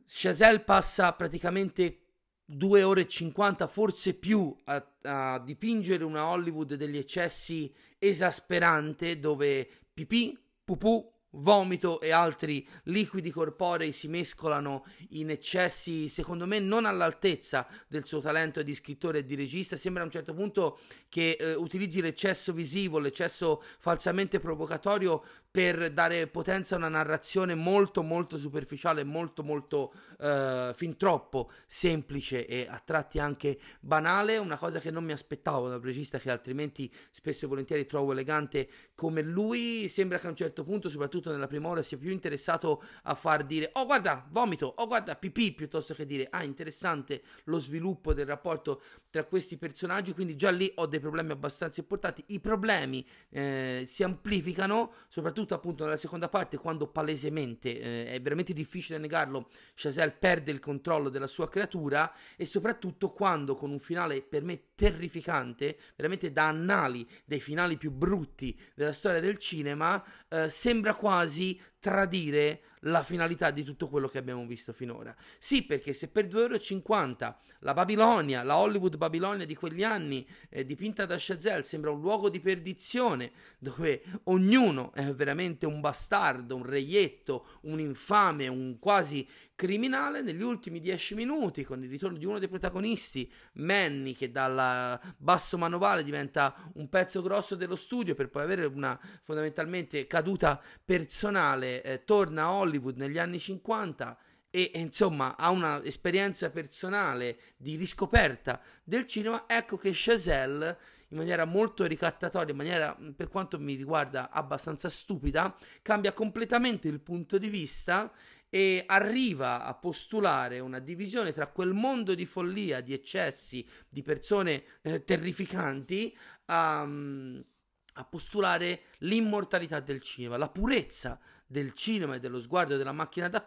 Chazelle 0.04 0.61
passa 0.61 1.12
praticamente 1.12 2.07
2 2.50 2.82
ore 2.82 3.02
e 3.02 3.08
50, 3.08 3.66
forse 3.66 4.14
più, 4.14 4.56
a, 4.64 4.86
a 5.02 5.38
dipingere 5.38 6.02
una 6.02 6.26
Hollywood 6.26 6.74
degli 6.74 6.96
eccessi 6.96 7.70
esasperante 7.98 9.18
dove 9.18 9.68
pipì, 9.92 10.38
pupù, 10.64 11.12
vomito 11.32 12.00
e 12.00 12.10
altri 12.10 12.66
liquidi 12.84 13.30
corporei 13.30 13.92
si 13.92 14.08
mescolano 14.08 14.86
in 15.10 15.28
eccessi, 15.28 16.08
secondo 16.08 16.46
me, 16.46 16.58
non 16.58 16.86
all'altezza 16.86 17.66
del 17.86 18.06
suo 18.06 18.20
talento 18.20 18.62
di 18.62 18.74
scrittore 18.74 19.18
e 19.18 19.24
di 19.26 19.34
regista. 19.34 19.76
Sembra 19.76 20.02
a 20.02 20.06
un 20.06 20.10
certo 20.10 20.32
punto 20.32 20.78
che 21.08 21.36
eh, 21.38 21.54
utilizzi 21.54 22.00
l'eccesso 22.00 22.52
visivo, 22.52 22.98
l'eccesso 22.98 23.62
falsamente 23.78 24.40
provocatorio 24.40 25.22
per 25.50 25.90
dare 25.92 26.26
potenza 26.26 26.74
a 26.74 26.78
una 26.78 26.88
narrazione 26.88 27.54
molto 27.54 28.02
molto 28.02 28.36
superficiale, 28.36 29.02
molto 29.02 29.42
molto 29.42 29.92
eh, 30.20 30.72
fin 30.74 30.96
troppo 30.96 31.48
semplice 31.66 32.46
e 32.46 32.66
a 32.68 32.80
tratti 32.84 33.18
anche 33.18 33.58
banale, 33.80 34.36
una 34.36 34.56
cosa 34.58 34.78
che 34.78 34.90
non 34.90 35.04
mi 35.04 35.12
aspettavo 35.12 35.68
da 35.68 35.76
un 35.76 35.82
regista 35.82 36.18
che 36.18 36.30
altrimenti 36.30 36.92
spesso 37.10 37.46
e 37.46 37.48
volentieri 37.48 37.86
trovo 37.86 38.12
elegante 38.12 38.68
come 38.94 39.22
lui, 39.22 39.88
sembra 39.88 40.18
che 40.18 40.26
a 40.26 40.30
un 40.30 40.36
certo 40.36 40.64
punto, 40.64 40.88
soprattutto 40.88 41.30
nella 41.30 41.46
prima 41.46 41.68
ora, 41.68 41.82
sia 41.82 41.96
più 41.98 42.10
interessato 42.10 42.82
a 43.04 43.14
far 43.14 43.44
dire 43.44 43.70
"Oh, 43.74 43.86
guarda, 43.86 44.26
vomito, 44.30 44.72
oh, 44.76 44.86
guarda, 44.86 45.16
pipì", 45.16 45.52
piuttosto 45.52 45.94
che 45.94 46.04
dire 46.06 46.26
"Ah, 46.30 46.42
interessante 46.42 47.22
lo 47.44 47.58
sviluppo 47.58 48.12
del 48.12 48.26
rapporto 48.26 48.82
tra 49.10 49.24
questi 49.24 49.56
personaggi", 49.56 50.12
quindi 50.12 50.36
già 50.36 50.50
lì 50.50 50.70
ho 50.76 50.86
dei 50.86 51.00
problemi 51.00 51.32
abbastanza 51.32 51.80
importanti. 51.80 52.22
I 52.28 52.40
problemi 52.40 53.06
eh, 53.30 53.82
si 53.86 54.02
amplificano 54.02 54.92
soprattutto 55.08 55.36
soprattutto 55.38 55.54
appunto 55.54 55.85
nella 55.85 55.97
seconda 55.97 56.28
parte 56.28 56.57
quando 56.57 56.88
palesemente 56.88 57.80
eh, 57.80 58.07
è 58.12 58.21
veramente 58.21 58.52
difficile 58.52 58.99
negarlo 58.99 59.49
Chazelle 59.75 60.16
perde 60.18 60.50
il 60.50 60.59
controllo 60.59 61.09
della 61.09 61.26
sua 61.26 61.49
creatura 61.49 62.12
e 62.37 62.45
soprattutto 62.45 63.09
quando 63.09 63.54
con 63.54 63.71
un 63.71 63.78
finale 63.78 64.23
per 64.23 64.42
me 64.42 64.61
terrificante 64.78 65.76
veramente 65.97 66.30
da 66.30 66.47
annali 66.47 67.04
dei 67.25 67.40
finali 67.40 67.76
più 67.76 67.90
brutti 67.90 68.56
della 68.76 68.92
storia 68.92 69.18
del 69.18 69.37
cinema 69.37 70.00
eh, 70.28 70.49
sembra 70.49 70.94
quasi 70.94 71.61
tradire 71.80 72.61
la 72.82 73.02
finalità 73.02 73.50
di 73.50 73.64
tutto 73.64 73.88
quello 73.88 74.06
che 74.06 74.18
abbiamo 74.18 74.47
visto 74.47 74.73
finora. 74.73 75.14
Sì, 75.38 75.64
perché 75.64 75.92
se 75.92 76.08
per 76.08 76.26
2,50 76.26 77.23
euro 77.23 77.37
la 77.61 77.75
Babilonia, 77.75 78.44
la 78.44 78.56
Hollywood 78.56 78.97
Babilonia 78.97 79.44
di 79.44 79.56
quegli 79.56 79.82
anni, 79.82 80.26
eh, 80.49 80.64
dipinta 80.64 81.06
da 81.06 81.16
Chazelle, 81.18 81.64
sembra 81.64 81.90
un 81.90 82.00
luogo 82.00 82.28
di 82.28 82.38
perdizione, 82.38 83.32
dove 83.58 84.02
ognuno 84.25 84.92
è 84.92 85.12
veramente 85.12 85.66
un 85.66 85.80
bastardo, 85.80 86.54
un 86.54 86.64
reietto, 86.64 87.47
un 87.62 87.80
infame, 87.80 88.47
un 88.47 88.78
quasi 88.78 89.26
criminale 89.58 90.22
negli 90.22 90.42
ultimi 90.42 90.78
dieci 90.78 91.16
minuti 91.16 91.64
con 91.64 91.82
il 91.82 91.90
ritorno 91.90 92.16
di 92.16 92.24
uno 92.24 92.38
dei 92.38 92.46
protagonisti, 92.46 93.28
Manny, 93.54 94.14
che 94.14 94.30
dal 94.30 95.00
basso 95.16 95.58
manovale 95.58 96.04
diventa 96.04 96.54
un 96.74 96.88
pezzo 96.88 97.22
grosso 97.22 97.56
dello 97.56 97.74
studio 97.74 98.14
per 98.14 98.28
poi 98.28 98.44
avere 98.44 98.66
una 98.66 98.96
fondamentalmente 99.24 100.06
caduta 100.06 100.62
personale, 100.84 101.82
eh, 101.82 102.04
torna 102.04 102.44
a 102.44 102.52
Hollywood 102.52 102.98
negli 102.98 103.18
anni 103.18 103.40
50 103.40 104.16
e 104.48 104.70
insomma 104.74 105.36
ha 105.36 105.50
un'esperienza 105.50 106.50
personale 106.50 107.40
di 107.56 107.74
riscoperta 107.74 108.62
del 108.84 109.08
cinema, 109.08 109.42
ecco 109.48 109.76
che 109.76 109.90
Chazelle 109.92 110.78
in 111.08 111.16
maniera 111.16 111.44
molto 111.44 111.84
ricattatoria, 111.84 112.50
in 112.50 112.56
maniera 112.56 112.96
per 113.16 113.28
quanto 113.28 113.58
mi 113.58 113.74
riguarda 113.74 114.30
abbastanza 114.30 114.88
stupida, 114.88 115.56
cambia 115.82 116.12
completamente 116.12 116.88
il 116.88 117.00
punto 117.00 117.38
di 117.38 117.48
vista 117.48 118.12
e 118.50 118.84
arriva 118.86 119.64
a 119.64 119.74
postulare 119.74 120.60
una 120.60 120.78
divisione 120.78 121.32
tra 121.32 121.48
quel 121.48 121.74
mondo 121.74 122.14
di 122.14 122.24
follia, 122.24 122.80
di 122.80 122.92
eccessi, 122.92 123.66
di 123.88 124.02
persone 124.02 124.64
eh, 124.82 125.04
terrificanti, 125.04 126.16
a, 126.46 126.80
a 126.82 128.04
postulare 128.04 128.82
l'immortalità 128.98 129.80
del 129.80 130.00
cinema, 130.00 130.36
la 130.36 130.48
purezza 130.48 131.20
del 131.46 131.72
cinema 131.72 132.14
e 132.14 132.20
dello 132.20 132.40
sguardo 132.40 132.76
della 132.76 132.92
macchina 132.92 133.28
da 133.28 133.46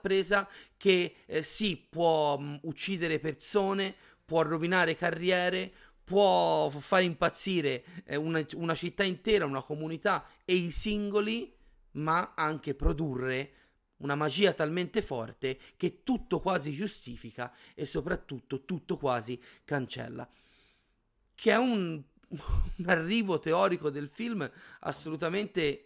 che 0.77 1.15
eh, 1.25 1.43
sì 1.43 1.77
può 1.89 2.37
mh, 2.37 2.59
uccidere 2.63 3.19
persone, 3.19 3.95
può 4.25 4.41
rovinare 4.41 4.95
carriere, 4.95 5.71
può 6.03 6.69
far 6.69 7.03
impazzire 7.03 7.83
eh, 8.05 8.15
una, 8.15 8.43
una 8.55 8.75
città 8.75 9.03
intera, 9.03 9.45
una 9.45 9.63
comunità 9.63 10.25
e 10.43 10.55
i 10.55 10.71
singoli, 10.71 11.55
ma 11.93 12.33
anche 12.35 12.73
produrre 12.73 13.53
una 14.01 14.15
magia 14.15 14.53
talmente 14.53 15.01
forte 15.01 15.57
che 15.75 16.03
tutto 16.03 16.39
quasi 16.39 16.71
giustifica 16.71 17.53
e 17.73 17.85
soprattutto 17.85 18.65
tutto 18.65 18.97
quasi 18.97 19.39
cancella. 19.63 20.29
Che 21.33 21.51
è 21.51 21.57
un, 21.57 22.01
un 22.29 22.85
arrivo 22.85 23.39
teorico 23.39 23.89
del 23.89 24.09
film 24.09 24.49
assolutamente 24.81 25.85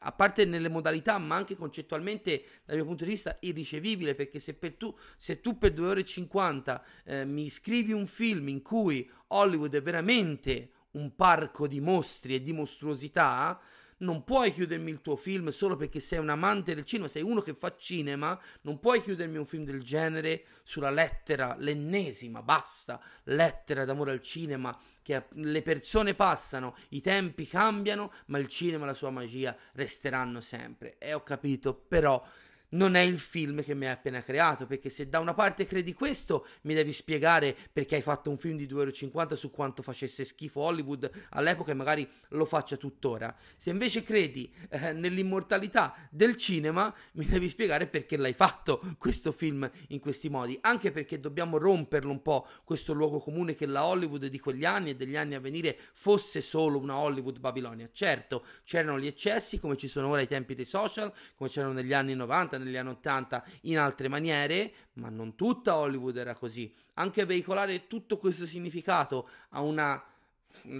a 0.00 0.12
parte 0.12 0.44
nelle 0.44 0.68
modalità, 0.68 1.18
ma 1.18 1.36
anche 1.36 1.56
concettualmente, 1.56 2.44
dal 2.64 2.76
mio 2.76 2.84
punto 2.84 3.04
di 3.04 3.10
vista, 3.10 3.36
irricevibile. 3.40 4.14
Perché 4.14 4.38
se, 4.38 4.54
per 4.54 4.74
tu, 4.74 4.94
se 5.16 5.40
tu 5.40 5.58
per 5.58 5.72
2 5.72 5.86
ore 5.86 6.00
e 6.00 6.04
50 6.04 6.84
eh, 7.04 7.24
mi 7.24 7.48
scrivi 7.48 7.92
un 7.92 8.06
film 8.06 8.48
in 8.48 8.62
cui 8.62 9.08
Hollywood 9.28 9.74
è 9.74 9.82
veramente 9.82 10.70
un 10.92 11.14
parco 11.14 11.66
di 11.66 11.80
mostri 11.80 12.34
e 12.34 12.42
di 12.42 12.52
mostruosità, 12.52 13.60
non 13.98 14.24
puoi 14.24 14.52
chiudermi 14.52 14.90
il 14.90 15.00
tuo 15.00 15.16
film 15.16 15.48
solo 15.48 15.76
perché 15.76 16.00
sei 16.00 16.18
un 16.18 16.28
amante 16.28 16.74
del 16.74 16.84
cinema, 16.84 17.08
sei 17.08 17.22
uno 17.22 17.40
che 17.40 17.54
fa 17.54 17.74
cinema, 17.76 18.38
non 18.62 18.78
puoi 18.78 19.00
chiudermi 19.00 19.38
un 19.38 19.46
film 19.46 19.64
del 19.64 19.82
genere 19.82 20.44
sulla 20.62 20.90
lettera, 20.90 21.56
l'ennesima, 21.58 22.42
basta, 22.42 23.00
lettera 23.24 23.84
d'amore 23.84 24.10
al 24.10 24.20
cinema, 24.20 24.76
che 25.02 25.26
le 25.30 25.62
persone 25.62 26.14
passano, 26.14 26.76
i 26.90 27.00
tempi 27.00 27.46
cambiano, 27.46 28.12
ma 28.26 28.38
il 28.38 28.48
cinema 28.48 28.84
e 28.84 28.88
la 28.88 28.94
sua 28.94 29.10
magia 29.10 29.56
resteranno 29.72 30.40
sempre. 30.40 30.96
E 30.98 31.14
ho 31.14 31.22
capito, 31.22 31.74
però 31.74 32.22
non 32.70 32.94
è 32.94 33.00
il 33.00 33.18
film 33.18 33.62
che 33.62 33.74
mi 33.74 33.86
hai 33.86 33.92
appena 33.92 34.22
creato, 34.22 34.66
perché 34.66 34.88
se 34.88 35.08
da 35.08 35.18
una 35.18 35.34
parte 35.34 35.66
credi 35.66 35.92
questo, 35.92 36.46
mi 36.62 36.74
devi 36.74 36.92
spiegare 36.92 37.56
perché 37.72 37.96
hai 37.96 38.02
fatto 38.02 38.30
un 38.30 38.38
film 38.38 38.56
di 38.56 38.66
2,50 38.66 39.18
euro 39.18 39.34
su 39.36 39.50
quanto 39.50 39.82
facesse 39.82 40.24
schifo 40.24 40.60
Hollywood 40.60 41.10
all'epoca 41.30 41.70
e 41.70 41.74
magari 41.74 42.08
lo 42.30 42.44
faccia 42.44 42.76
tuttora. 42.76 43.34
Se 43.56 43.70
invece 43.70 44.02
credi 44.02 44.52
eh, 44.70 44.92
nell'immortalità 44.92 45.94
del 46.10 46.36
cinema, 46.36 46.92
mi 47.12 47.26
devi 47.26 47.48
spiegare 47.48 47.86
perché 47.86 48.16
l'hai 48.16 48.32
fatto 48.32 48.80
questo 48.98 49.32
film 49.32 49.68
in 49.88 50.00
questi 50.00 50.28
modi, 50.28 50.58
anche 50.62 50.90
perché 50.90 51.20
dobbiamo 51.20 51.58
romperlo 51.58 52.10
un 52.10 52.22
po' 52.22 52.46
questo 52.64 52.92
luogo 52.92 53.18
comune 53.18 53.54
che 53.54 53.66
la 53.66 53.84
Hollywood 53.84 54.26
di 54.26 54.40
quegli 54.40 54.64
anni 54.64 54.90
e 54.90 54.96
degli 54.96 55.16
anni 55.16 55.34
a 55.34 55.40
venire 55.40 55.78
fosse 55.92 56.40
solo 56.40 56.78
una 56.78 56.96
Hollywood 56.96 57.38
Babilonia. 57.38 57.88
Certo, 57.92 58.44
c'erano 58.64 58.98
gli 58.98 59.06
eccessi 59.06 59.58
come 59.58 59.76
ci 59.76 59.88
sono 59.88 60.08
ora 60.08 60.20
ai 60.20 60.26
tempi 60.26 60.54
dei 60.54 60.64
social, 60.64 61.12
come 61.36 61.50
c'erano 61.50 61.72
negli 61.72 61.92
anni 61.92 62.14
90, 62.14 62.55
negli 62.58 62.76
anni 62.76 62.90
80 62.90 63.44
in 63.62 63.78
altre 63.78 64.08
maniere, 64.08 64.72
ma 64.94 65.08
non 65.08 65.34
tutta 65.34 65.76
Hollywood 65.76 66.16
era 66.16 66.34
così. 66.34 66.72
Anche 66.94 67.24
veicolare 67.24 67.86
tutto 67.86 68.18
questo 68.18 68.46
significato 68.46 69.28
a 69.50 69.60
una 69.60 70.02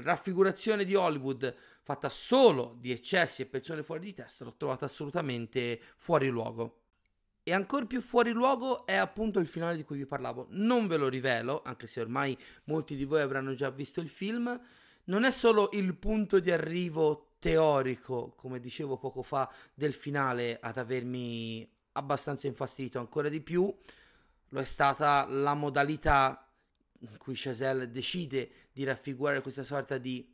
raffigurazione 0.02 0.84
di 0.84 0.94
Hollywood 0.94 1.54
fatta 1.82 2.08
solo 2.08 2.76
di 2.80 2.90
eccessi 2.90 3.42
e 3.42 3.46
persone 3.46 3.82
fuori 3.82 4.00
di 4.00 4.14
testa 4.14 4.44
l'ho 4.44 4.54
trovata 4.56 4.86
assolutamente 4.86 5.80
fuori 5.96 6.28
luogo. 6.28 6.80
E 7.42 7.52
ancora 7.52 7.86
più 7.86 8.00
fuori 8.00 8.32
luogo 8.32 8.86
è 8.86 8.96
appunto 8.96 9.38
il 9.38 9.46
finale 9.46 9.76
di 9.76 9.84
cui 9.84 9.98
vi 9.98 10.06
parlavo. 10.06 10.48
Non 10.50 10.88
ve 10.88 10.96
lo 10.96 11.06
rivelo, 11.06 11.62
anche 11.64 11.86
se 11.86 12.00
ormai 12.00 12.36
molti 12.64 12.96
di 12.96 13.04
voi 13.04 13.20
avranno 13.20 13.54
già 13.54 13.70
visto 13.70 14.00
il 14.00 14.08
film. 14.08 14.60
Non 15.04 15.22
è 15.22 15.30
solo 15.30 15.68
il 15.74 15.94
punto 15.94 16.40
di 16.40 16.50
arrivo 16.50 17.35
teorico, 17.46 18.32
come 18.34 18.58
dicevo 18.58 18.96
poco 18.96 19.22
fa, 19.22 19.48
del 19.72 19.92
finale 19.92 20.58
ad 20.60 20.78
avermi 20.78 21.68
abbastanza 21.92 22.48
infastidito 22.48 22.98
ancora 22.98 23.28
di 23.28 23.40
più 23.40 23.72
lo 24.48 24.60
è 24.60 24.64
stata 24.64 25.24
la 25.28 25.54
modalità 25.54 26.50
in 27.00 27.16
cui 27.18 27.34
Chazelle 27.36 27.88
decide 27.88 28.50
di 28.72 28.82
raffigurare 28.82 29.42
questa 29.42 29.62
sorta 29.62 29.96
di 29.96 30.28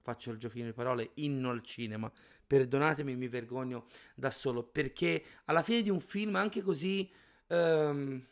faccio 0.00 0.30
il 0.30 0.38
giochino 0.38 0.64
di 0.64 0.72
parole, 0.72 1.10
inno 1.14 1.50
al 1.50 1.62
cinema. 1.62 2.10
Perdonatemi, 2.46 3.16
mi 3.16 3.28
vergogno 3.28 3.86
da 4.14 4.30
solo, 4.30 4.62
perché 4.62 5.22
alla 5.44 5.62
fine 5.62 5.82
di 5.82 5.90
un 5.90 6.00
film 6.00 6.36
anche 6.36 6.62
così... 6.62 7.10
Um, 7.48 8.24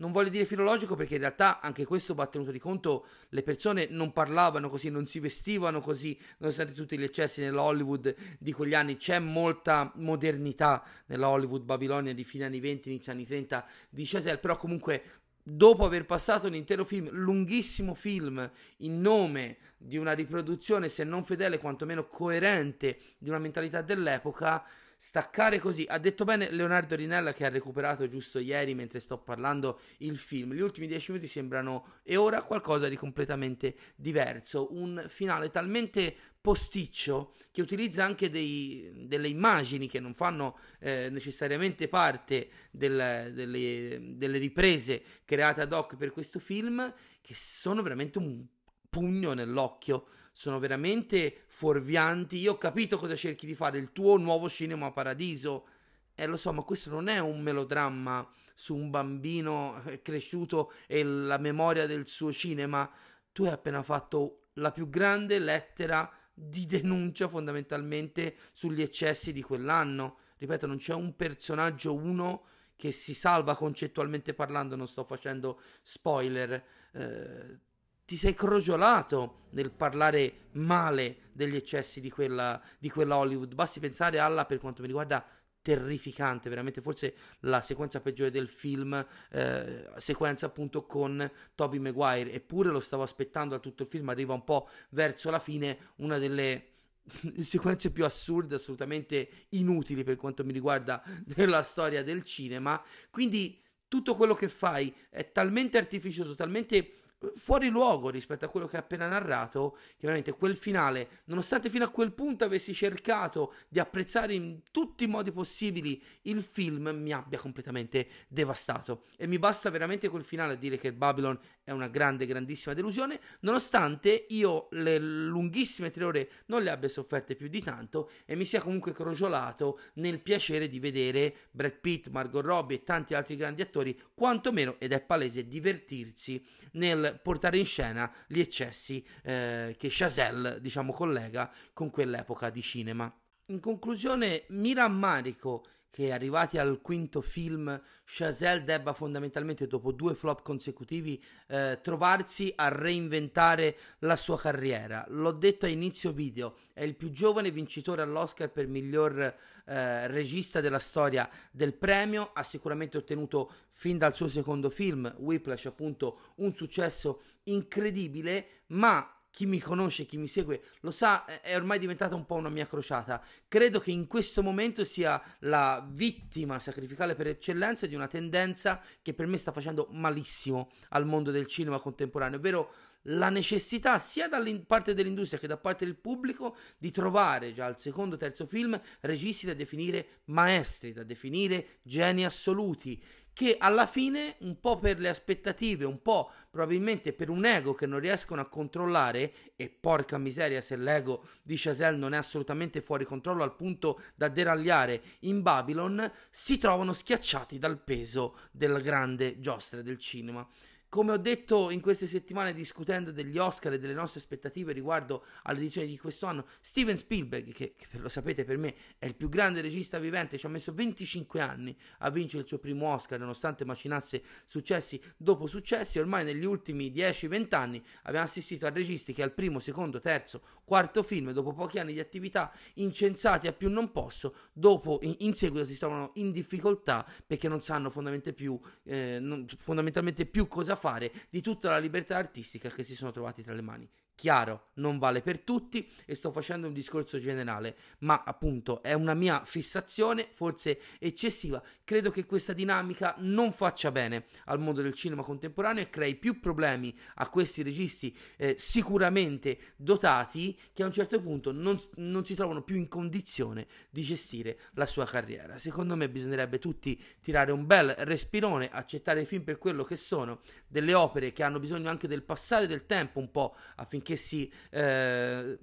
non 0.00 0.12
voglio 0.12 0.30
dire 0.30 0.44
filologico 0.44 0.96
perché 0.96 1.14
in 1.14 1.20
realtà 1.20 1.60
anche 1.60 1.84
questo 1.84 2.14
va 2.14 2.26
tenuto 2.26 2.50
di 2.50 2.58
conto, 2.58 3.06
le 3.28 3.42
persone 3.42 3.86
non 3.90 4.12
parlavano 4.12 4.68
così, 4.68 4.88
non 4.90 5.06
si 5.06 5.20
vestivano 5.20 5.80
così, 5.80 6.18
nonostante 6.38 6.72
tutti 6.72 6.98
gli 6.98 7.02
eccessi 7.02 7.40
nella 7.40 7.62
Hollywood 7.62 8.14
di 8.38 8.52
quegli 8.52 8.74
anni, 8.74 8.96
c'è 8.96 9.18
molta 9.18 9.92
modernità 9.96 10.82
nella 11.06 11.28
Hollywood 11.28 11.62
babilonia 11.62 12.14
di 12.14 12.24
fine 12.24 12.46
anni 12.46 12.60
20, 12.60 12.88
inizio 12.88 13.12
anni 13.12 13.26
30 13.26 13.66
di 13.90 14.04
Chazelle, 14.04 14.38
però 14.38 14.56
comunque 14.56 15.02
dopo 15.42 15.84
aver 15.84 16.06
passato 16.06 16.46
un 16.46 16.54
intero 16.54 16.84
film, 16.84 17.10
lunghissimo 17.10 17.94
film, 17.94 18.50
in 18.78 19.00
nome 19.00 19.56
di 19.76 19.96
una 19.96 20.12
riproduzione, 20.12 20.88
se 20.88 21.04
non 21.04 21.24
fedele, 21.24 21.58
quantomeno 21.58 22.06
coerente 22.06 22.98
di 23.18 23.28
una 23.28 23.38
mentalità 23.38 23.82
dell'epoca, 23.82 24.64
staccare 25.02 25.58
così. 25.58 25.86
Ha 25.88 25.96
detto 25.96 26.24
bene 26.24 26.50
Leonardo 26.50 26.94
Rinella 26.94 27.32
che 27.32 27.46
ha 27.46 27.48
recuperato 27.48 28.06
giusto 28.06 28.38
ieri 28.38 28.74
mentre 28.74 29.00
sto 29.00 29.16
parlando 29.16 29.80
il 29.98 30.18
film. 30.18 30.52
Gli 30.52 30.60
ultimi 30.60 30.86
dieci 30.86 31.10
minuti 31.10 31.26
sembrano 31.26 32.00
e 32.02 32.18
ora 32.18 32.42
qualcosa 32.42 32.86
di 32.86 32.96
completamente 32.96 33.74
diverso. 33.96 34.74
Un 34.74 35.02
finale 35.08 35.50
talmente 35.50 36.14
posticcio 36.38 37.32
che 37.50 37.62
utilizza 37.62 38.04
anche 38.04 38.28
dei, 38.28 39.06
delle 39.06 39.28
immagini 39.28 39.88
che 39.88 40.00
non 40.00 40.12
fanno 40.12 40.58
eh, 40.80 41.08
necessariamente 41.10 41.88
parte 41.88 42.50
del, 42.70 43.32
delle, 43.32 43.98
delle 44.02 44.36
riprese 44.36 45.02
create 45.24 45.62
ad 45.62 45.72
hoc 45.72 45.96
per 45.96 46.10
questo 46.10 46.38
film 46.38 46.92
che 47.22 47.34
sono 47.34 47.80
veramente 47.80 48.18
un 48.18 48.44
pugno 48.90 49.32
nell'occhio 49.32 50.08
sono 50.40 50.58
veramente 50.58 51.42
fuorvianti. 51.48 52.38
Io 52.38 52.52
ho 52.52 52.56
capito 52.56 52.96
cosa 52.96 53.14
cerchi 53.14 53.44
di 53.44 53.54
fare, 53.54 53.76
il 53.76 53.92
tuo 53.92 54.16
nuovo 54.16 54.48
cinema 54.48 54.90
paradiso. 54.90 55.66
E 56.14 56.22
eh, 56.22 56.26
lo 56.26 56.38
so, 56.38 56.50
ma 56.50 56.62
questo 56.62 56.88
non 56.88 57.08
è 57.08 57.18
un 57.18 57.42
melodramma 57.42 58.26
su 58.54 58.74
un 58.74 58.88
bambino 58.88 59.82
eh, 59.84 60.00
cresciuto 60.00 60.72
e 60.86 61.04
la 61.04 61.36
memoria 61.36 61.84
del 61.84 62.06
suo 62.06 62.32
cinema. 62.32 62.90
Tu 63.32 63.44
hai 63.44 63.50
appena 63.50 63.82
fatto 63.82 64.46
la 64.54 64.72
più 64.72 64.88
grande 64.88 65.38
lettera 65.38 66.10
di 66.32 66.64
denuncia 66.64 67.28
fondamentalmente 67.28 68.34
sugli 68.54 68.80
eccessi 68.80 69.34
di 69.34 69.42
quell'anno. 69.42 70.20
Ripeto, 70.38 70.66
non 70.66 70.78
c'è 70.78 70.94
un 70.94 71.16
personaggio 71.16 71.94
uno 71.94 72.44
che 72.76 72.92
si 72.92 73.12
salva 73.12 73.54
concettualmente 73.54 74.32
parlando, 74.32 74.74
non 74.74 74.88
sto 74.88 75.04
facendo 75.04 75.60
spoiler. 75.82 76.64
Eh, 76.92 77.68
ti 78.10 78.16
sei 78.16 78.34
crogiolato 78.34 79.42
nel 79.50 79.70
parlare 79.70 80.48
male 80.54 81.28
degli 81.30 81.54
eccessi 81.54 82.00
di 82.00 82.10
quella, 82.10 82.60
di 82.76 82.90
quella 82.90 83.16
Hollywood. 83.16 83.54
Basti 83.54 83.78
pensare 83.78 84.18
alla, 84.18 84.46
per 84.46 84.58
quanto 84.58 84.80
mi 84.80 84.88
riguarda, 84.88 85.24
terrificante, 85.62 86.48
veramente. 86.48 86.80
Forse 86.80 87.14
la 87.42 87.60
sequenza 87.60 88.00
peggiore 88.00 88.32
del 88.32 88.48
film, 88.48 89.06
eh, 89.30 89.88
sequenza 89.98 90.46
appunto 90.46 90.86
con 90.86 91.30
Toby 91.54 91.78
Maguire, 91.78 92.32
eppure 92.32 92.70
lo 92.70 92.80
stavo 92.80 93.04
aspettando 93.04 93.54
da 93.54 93.60
tutto 93.60 93.84
il 93.84 93.88
film, 93.88 94.08
arriva 94.08 94.34
un 94.34 94.42
po' 94.42 94.68
verso 94.88 95.30
la 95.30 95.38
fine, 95.38 95.92
una 95.98 96.18
delle 96.18 96.64
sequenze 97.38 97.92
più 97.92 98.04
assurde, 98.04 98.56
assolutamente 98.56 99.46
inutili 99.50 100.02
per 100.02 100.16
quanto 100.16 100.44
mi 100.44 100.50
riguarda 100.50 101.00
della 101.24 101.62
storia 101.62 102.02
del 102.02 102.24
cinema, 102.24 102.82
quindi 103.08 103.62
tutto 103.86 104.16
quello 104.16 104.34
che 104.34 104.48
fai 104.48 104.92
è 105.10 105.30
talmente 105.30 105.78
artificioso, 105.78 106.34
talmente 106.34 106.99
fuori 107.34 107.68
luogo 107.68 108.08
rispetto 108.08 108.44
a 108.44 108.48
quello 108.48 108.66
che 108.66 108.76
ha 108.76 108.80
appena 108.80 109.06
narrato, 109.06 109.76
che 109.90 110.06
veramente 110.06 110.32
quel 110.32 110.56
finale, 110.56 111.22
nonostante 111.24 111.68
fino 111.68 111.84
a 111.84 111.90
quel 111.90 112.12
punto 112.12 112.44
avessi 112.44 112.72
cercato 112.72 113.54
di 113.68 113.78
apprezzare 113.78 114.34
in 114.34 114.60
tutti 114.70 115.04
i 115.04 115.06
modi 115.06 115.30
possibili 115.30 116.02
il 116.22 116.42
film, 116.42 116.88
mi 116.94 117.12
abbia 117.12 117.38
completamente 117.38 118.08
devastato. 118.28 119.04
E 119.16 119.26
mi 119.26 119.38
basta 119.38 119.70
veramente 119.70 120.08
quel 120.08 120.24
finale 120.24 120.54
a 120.54 120.56
dire 120.56 120.78
che 120.78 120.92
Babylon 120.92 121.38
è 121.62 121.72
una 121.72 121.88
grande, 121.88 122.26
grandissima 122.26 122.74
delusione, 122.74 123.20
nonostante 123.40 124.26
io 124.30 124.68
le 124.72 124.98
lunghissime 124.98 125.90
tre 125.90 126.04
ore 126.04 126.30
non 126.46 126.62
le 126.62 126.70
abbia 126.70 126.88
sofferte 126.88 127.36
più 127.36 127.48
di 127.48 127.62
tanto 127.62 128.10
e 128.24 128.34
mi 128.34 128.44
sia 128.44 128.60
comunque 128.60 128.92
crogiolato 128.92 129.78
nel 129.94 130.20
piacere 130.22 130.68
di 130.68 130.80
vedere 130.80 131.34
Brad 131.50 131.78
Pitt, 131.80 132.08
Margot 132.08 132.44
Robbie 132.44 132.78
e 132.78 132.82
tanti 132.84 133.14
altri 133.14 133.36
grandi 133.36 133.62
attori, 133.62 133.98
quantomeno, 134.14 134.76
ed 134.78 134.92
è 134.92 135.00
palese, 135.00 135.46
divertirsi 135.46 136.42
nel 136.72 137.09
portare 137.14 137.58
in 137.58 137.64
scena 137.64 138.12
gli 138.26 138.40
eccessi 138.40 139.04
eh, 139.22 139.76
che 139.78 139.88
Chazelle, 139.90 140.60
diciamo, 140.60 140.92
collega 140.92 141.52
con 141.72 141.90
quell'epoca 141.90 142.50
di 142.50 142.62
cinema. 142.62 143.12
In 143.46 143.60
conclusione, 143.60 144.44
mi 144.48 144.74
rammarico 144.74 145.64
che 145.90 146.12
arrivati 146.12 146.56
al 146.56 146.80
quinto 146.80 147.20
film 147.20 147.80
Chazelle 148.04 148.64
debba 148.64 148.92
fondamentalmente 148.92 149.66
dopo 149.66 149.92
due 149.92 150.14
flop 150.14 150.42
consecutivi 150.42 151.22
eh, 151.48 151.80
trovarsi 151.82 152.52
a 152.54 152.68
reinventare 152.68 153.76
la 154.00 154.16
sua 154.16 154.38
carriera. 154.38 155.04
L'ho 155.08 155.32
detto 155.32 155.66
a 155.66 155.68
inizio 155.68 156.12
video, 156.12 156.56
è 156.72 156.84
il 156.84 156.94
più 156.94 157.10
giovane 157.10 157.50
vincitore 157.50 158.02
all'Oscar 158.02 158.50
per 158.50 158.68
miglior 158.68 159.18
eh, 159.20 160.06
regista 160.06 160.60
della 160.60 160.78
storia 160.78 161.28
del 161.50 161.74
premio, 161.74 162.30
ha 162.32 162.42
sicuramente 162.42 162.96
ottenuto 162.96 163.52
fin 163.72 163.98
dal 163.98 164.14
suo 164.14 164.28
secondo 164.28 164.70
film, 164.70 165.12
Whiplash 165.18 165.66
appunto, 165.66 166.34
un 166.36 166.54
successo 166.54 167.22
incredibile, 167.44 168.62
ma 168.68 169.19
chi 169.30 169.46
mi 169.46 169.60
conosce, 169.60 170.06
chi 170.06 170.16
mi 170.16 170.26
segue, 170.26 170.62
lo 170.80 170.90
sa, 170.90 171.24
è 171.40 171.54
ormai 171.54 171.78
diventata 171.78 172.14
un 172.14 172.26
po' 172.26 172.34
una 172.34 172.48
mia 172.48 172.66
crociata. 172.66 173.22
Credo 173.46 173.78
che 173.80 173.90
in 173.90 174.06
questo 174.06 174.42
momento 174.42 174.84
sia 174.84 175.22
la 175.40 175.86
vittima 175.88 176.58
sacrificale 176.58 177.14
per 177.14 177.28
eccellenza 177.28 177.86
di 177.86 177.94
una 177.94 178.08
tendenza 178.08 178.82
che 179.00 179.14
per 179.14 179.26
me 179.26 179.36
sta 179.36 179.52
facendo 179.52 179.88
malissimo 179.92 180.70
al 180.90 181.06
mondo 181.06 181.30
del 181.30 181.46
cinema 181.46 181.78
contemporaneo, 181.78 182.38
ovvero 182.38 182.72
la 183.04 183.30
necessità 183.30 183.98
sia 183.98 184.28
da 184.28 184.42
parte 184.66 184.92
dell'industria 184.92 185.38
che 185.38 185.46
da 185.46 185.56
parte 185.56 185.84
del 185.84 185.96
pubblico 185.96 186.56
di 186.76 186.90
trovare 186.90 187.52
già 187.52 187.64
al 187.64 187.80
secondo 187.80 188.16
o 188.16 188.18
terzo 188.18 188.46
film 188.46 188.78
registi 189.00 189.46
da 189.46 189.54
definire 189.54 190.22
maestri, 190.26 190.92
da 190.92 191.02
definire 191.02 191.78
geni 191.82 192.24
assoluti 192.24 193.02
che 193.40 193.56
alla 193.58 193.86
fine, 193.86 194.34
un 194.40 194.60
po' 194.60 194.78
per 194.78 195.00
le 195.00 195.08
aspettative, 195.08 195.86
un 195.86 196.02
po' 196.02 196.30
probabilmente 196.50 197.14
per 197.14 197.30
un 197.30 197.46
ego 197.46 197.72
che 197.72 197.86
non 197.86 197.98
riescono 197.98 198.42
a 198.42 198.48
controllare, 198.50 199.32
e 199.56 199.70
porca 199.70 200.18
miseria 200.18 200.60
se 200.60 200.76
l'ego 200.76 201.24
di 201.42 201.56
Chazelle 201.56 201.96
non 201.96 202.12
è 202.12 202.18
assolutamente 202.18 202.82
fuori 202.82 203.06
controllo 203.06 203.42
al 203.42 203.56
punto 203.56 204.02
da 204.14 204.28
deragliare 204.28 205.00
in 205.20 205.40
Babylon, 205.40 206.12
si 206.28 206.58
trovano 206.58 206.92
schiacciati 206.92 207.58
dal 207.58 207.80
peso 207.80 208.40
della 208.50 208.78
grande 208.78 209.40
giostra 209.40 209.80
del 209.80 209.96
cinema. 209.96 210.46
Come 210.90 211.12
ho 211.12 211.18
detto 211.18 211.70
in 211.70 211.80
queste 211.80 212.06
settimane 212.06 212.52
discutendo 212.52 213.12
degli 213.12 213.38
Oscar 213.38 213.74
e 213.74 213.78
delle 213.78 213.94
nostre 213.94 214.18
aspettative 214.18 214.72
riguardo 214.72 215.24
all'edizione 215.44 215.86
di 215.86 215.96
questo 215.96 216.26
anno, 216.26 216.46
Steven 216.60 216.96
Spielberg, 216.96 217.52
che, 217.52 217.76
che, 217.76 217.98
lo 217.98 218.08
sapete 218.08 218.42
per 218.42 218.58
me 218.58 218.74
è 218.98 219.06
il 219.06 219.14
più 219.14 219.28
grande 219.28 219.60
regista 219.60 220.00
vivente, 220.00 220.36
ci 220.36 220.46
ha 220.46 220.48
messo 220.48 220.74
25 220.74 221.40
anni 221.40 221.76
a 221.98 222.10
vincere 222.10 222.42
il 222.42 222.48
suo 222.48 222.58
primo 222.58 222.88
Oscar 222.88 223.20
nonostante 223.20 223.64
macinasse 223.64 224.20
successi 224.44 225.00
dopo 225.16 225.46
successi, 225.46 226.00
ormai 226.00 226.24
negli 226.24 226.44
ultimi 226.44 226.90
10-20 226.90 227.54
anni 227.54 227.80
abbiamo 228.02 228.26
assistito 228.26 228.66
a 228.66 228.70
registi 228.70 229.12
che 229.12 229.22
al 229.22 229.32
primo, 229.32 229.60
secondo, 229.60 230.00
terzo, 230.00 230.42
quarto 230.64 231.04
film, 231.04 231.30
dopo 231.30 231.52
pochi 231.52 231.78
anni 231.78 231.92
di 231.92 232.00
attività 232.00 232.52
incensati 232.74 233.46
a 233.46 233.52
più 233.52 233.70
non 233.70 233.92
posso, 233.92 234.34
dopo 234.52 234.98
in, 235.02 235.14
in 235.18 235.34
seguito 235.34 235.66
si 235.66 235.78
trovano 235.78 236.10
in 236.14 236.32
difficoltà 236.32 237.06
perché 237.24 237.46
non 237.46 237.60
sanno 237.60 237.90
fondamentalmente 237.90 238.32
più, 238.32 238.58
eh, 238.82 239.18
non, 239.20 239.46
fondamentalmente 239.56 240.26
più 240.26 240.48
cosa 240.48 240.74
fare 240.74 240.78
di 241.28 241.40
tutta 241.40 241.70
la 241.70 241.78
libertà 241.78 242.16
artistica 242.16 242.68
che 242.68 242.82
si 242.82 242.94
sono 242.94 243.10
trovati 243.10 243.42
tra 243.42 243.52
le 243.52 243.62
mani. 243.62 243.88
Chiaro, 244.20 244.64
non 244.74 244.98
vale 244.98 245.22
per 245.22 245.38
tutti 245.38 245.90
e 246.04 246.14
sto 246.14 246.30
facendo 246.30 246.66
un 246.66 246.74
discorso 246.74 247.18
generale, 247.18 247.74
ma 248.00 248.22
appunto 248.22 248.82
è 248.82 248.92
una 248.92 249.14
mia 249.14 249.46
fissazione, 249.46 250.28
forse 250.30 250.78
eccessiva. 250.98 251.62
Credo 251.82 252.10
che 252.10 252.26
questa 252.26 252.52
dinamica 252.52 253.14
non 253.20 253.50
faccia 253.50 253.90
bene 253.90 254.26
al 254.44 254.60
mondo 254.60 254.82
del 254.82 254.92
cinema 254.92 255.22
contemporaneo 255.22 255.82
e 255.82 255.88
crei 255.88 256.16
più 256.16 256.38
problemi 256.38 256.94
a 257.14 257.30
questi 257.30 257.62
registi 257.62 258.14
eh, 258.36 258.56
sicuramente 258.58 259.58
dotati 259.76 260.54
che 260.74 260.82
a 260.82 260.86
un 260.86 260.92
certo 260.92 261.18
punto 261.18 261.50
non, 261.50 261.80
non 261.94 262.22
si 262.26 262.34
trovano 262.34 262.60
più 262.60 262.76
in 262.76 262.88
condizione 262.88 263.66
di 263.88 264.02
gestire 264.02 264.58
la 264.74 264.84
sua 264.84 265.06
carriera. 265.06 265.56
Secondo 265.56 265.96
me 265.96 266.10
bisognerebbe 266.10 266.58
tutti 266.58 267.02
tirare 267.22 267.52
un 267.52 267.64
bel 267.64 267.94
respirone, 268.00 268.68
accettare 268.68 269.22
i 269.22 269.24
film 269.24 269.44
per 269.44 269.56
quello 269.56 269.82
che 269.82 269.96
sono, 269.96 270.40
delle 270.68 270.92
opere 270.92 271.32
che 271.32 271.42
hanno 271.42 271.58
bisogno 271.58 271.88
anche 271.88 272.06
del 272.06 272.22
passare 272.22 272.66
del 272.66 272.84
tempo 272.84 273.18
un 273.18 273.30
po' 273.30 273.56
affinché 273.76 274.08
che 274.10 274.16
si 274.16 274.52
eh, 274.70 275.58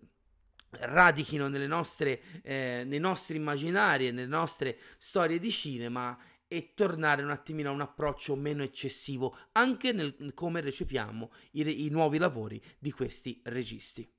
radichino 0.69 1.49
nostre, 1.49 2.21
eh, 2.43 2.83
nei 2.85 2.99
nostri 2.99 3.35
immaginari 3.35 4.07
e 4.07 4.11
nelle 4.11 4.27
nostre 4.27 4.77
storie 4.97 5.37
di 5.37 5.51
cinema 5.51 6.17
e 6.47 6.71
tornare 6.73 7.23
un 7.23 7.29
attimino 7.29 7.69
a 7.69 7.73
un 7.73 7.81
approccio 7.81 8.37
meno 8.37 8.63
eccessivo 8.63 9.35
anche 9.51 9.91
nel 9.91 10.31
come 10.33 10.61
recepiamo 10.61 11.29
i, 11.51 11.85
i 11.85 11.89
nuovi 11.89 12.17
lavori 12.17 12.61
di 12.79 12.91
questi 12.91 13.41
registi. 13.45 14.09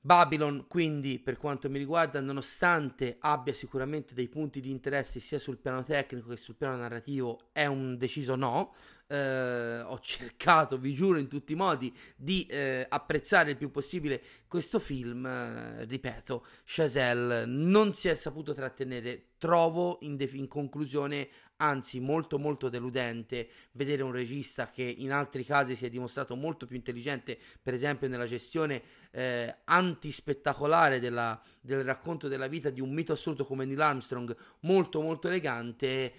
Babylon, 0.00 0.66
quindi, 0.68 1.18
per 1.18 1.36
quanto 1.36 1.68
mi 1.68 1.78
riguarda, 1.78 2.20
nonostante 2.20 3.18
abbia 3.20 3.52
sicuramente 3.52 4.14
dei 4.14 4.28
punti 4.28 4.60
di 4.60 4.70
interesse 4.70 5.20
sia 5.20 5.38
sul 5.38 5.58
piano 5.58 5.84
tecnico 5.84 6.30
che 6.30 6.36
sul 6.36 6.56
piano 6.56 6.76
narrativo, 6.76 7.50
è 7.52 7.66
un 7.66 7.96
deciso 7.98 8.34
no 8.34 8.74
eh, 9.08 9.80
ho 9.80 9.98
cercato, 10.00 10.78
vi 10.78 10.94
giuro, 10.94 11.18
in 11.18 11.28
tutti 11.28 11.52
i 11.52 11.56
modi 11.56 11.94
di 12.14 12.46
eh, 12.46 12.86
apprezzare 12.88 13.50
il 13.50 13.56
più 13.56 13.70
possibile 13.70 14.22
questo 14.46 14.78
film. 14.78 15.24
Eh, 15.24 15.84
ripeto, 15.86 16.44
Chazelle 16.64 17.46
non 17.46 17.94
si 17.94 18.08
è 18.08 18.14
saputo 18.14 18.52
trattenere. 18.52 19.24
Trovo 19.38 19.98
in, 20.02 20.16
def- 20.16 20.34
in, 20.34 20.48
conclusione, 20.48 21.28
anzi, 21.56 22.00
molto 22.00 22.38
molto 22.38 22.68
deludente 22.68 23.48
vedere 23.72 24.02
un 24.02 24.12
regista 24.12 24.70
che 24.70 24.82
in 24.82 25.12
altri 25.12 25.44
casi 25.44 25.74
si 25.74 25.86
è 25.86 25.88
dimostrato 25.88 26.34
molto 26.34 26.66
più 26.66 26.76
intelligente, 26.76 27.38
per 27.62 27.72
esempio 27.72 28.08
nella 28.08 28.26
gestione 28.26 28.82
eh, 29.12 29.58
antispettacolare 29.64 30.98
della, 30.98 31.40
del 31.60 31.84
racconto 31.84 32.28
della 32.28 32.48
vita 32.48 32.68
di 32.68 32.80
un 32.80 32.90
mito 32.92 33.12
assoluto 33.12 33.46
come 33.46 33.64
Neil 33.64 33.80
Armstrong, 33.80 34.36
molto 34.60 35.00
molto 35.00 35.28
elegante. 35.28 36.12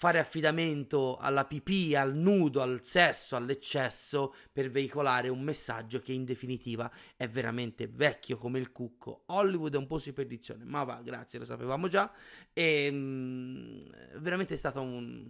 Fare 0.00 0.18
affidamento 0.18 1.18
alla 1.18 1.44
pipì, 1.44 1.94
al 1.94 2.16
nudo, 2.16 2.62
al 2.62 2.80
sesso, 2.82 3.36
all'eccesso 3.36 4.34
per 4.50 4.70
veicolare 4.70 5.28
un 5.28 5.42
messaggio 5.42 6.00
che 6.00 6.14
in 6.14 6.24
definitiva 6.24 6.90
è 7.18 7.28
veramente 7.28 7.86
vecchio 7.86 8.38
come 8.38 8.58
il 8.58 8.72
cucco. 8.72 9.24
Hollywood 9.26 9.74
è 9.74 9.76
un 9.76 9.86
po' 9.86 9.98
su 9.98 10.14
perdizione, 10.14 10.64
ma 10.64 10.84
va, 10.84 11.02
grazie, 11.04 11.38
lo 11.38 11.44
sapevamo 11.44 11.86
già. 11.86 12.10
E 12.54 12.90
mh, 12.90 12.96
mm, 12.96 13.78
veramente 14.20 14.54
è 14.54 14.56
stato 14.56 14.80
un 14.80 15.28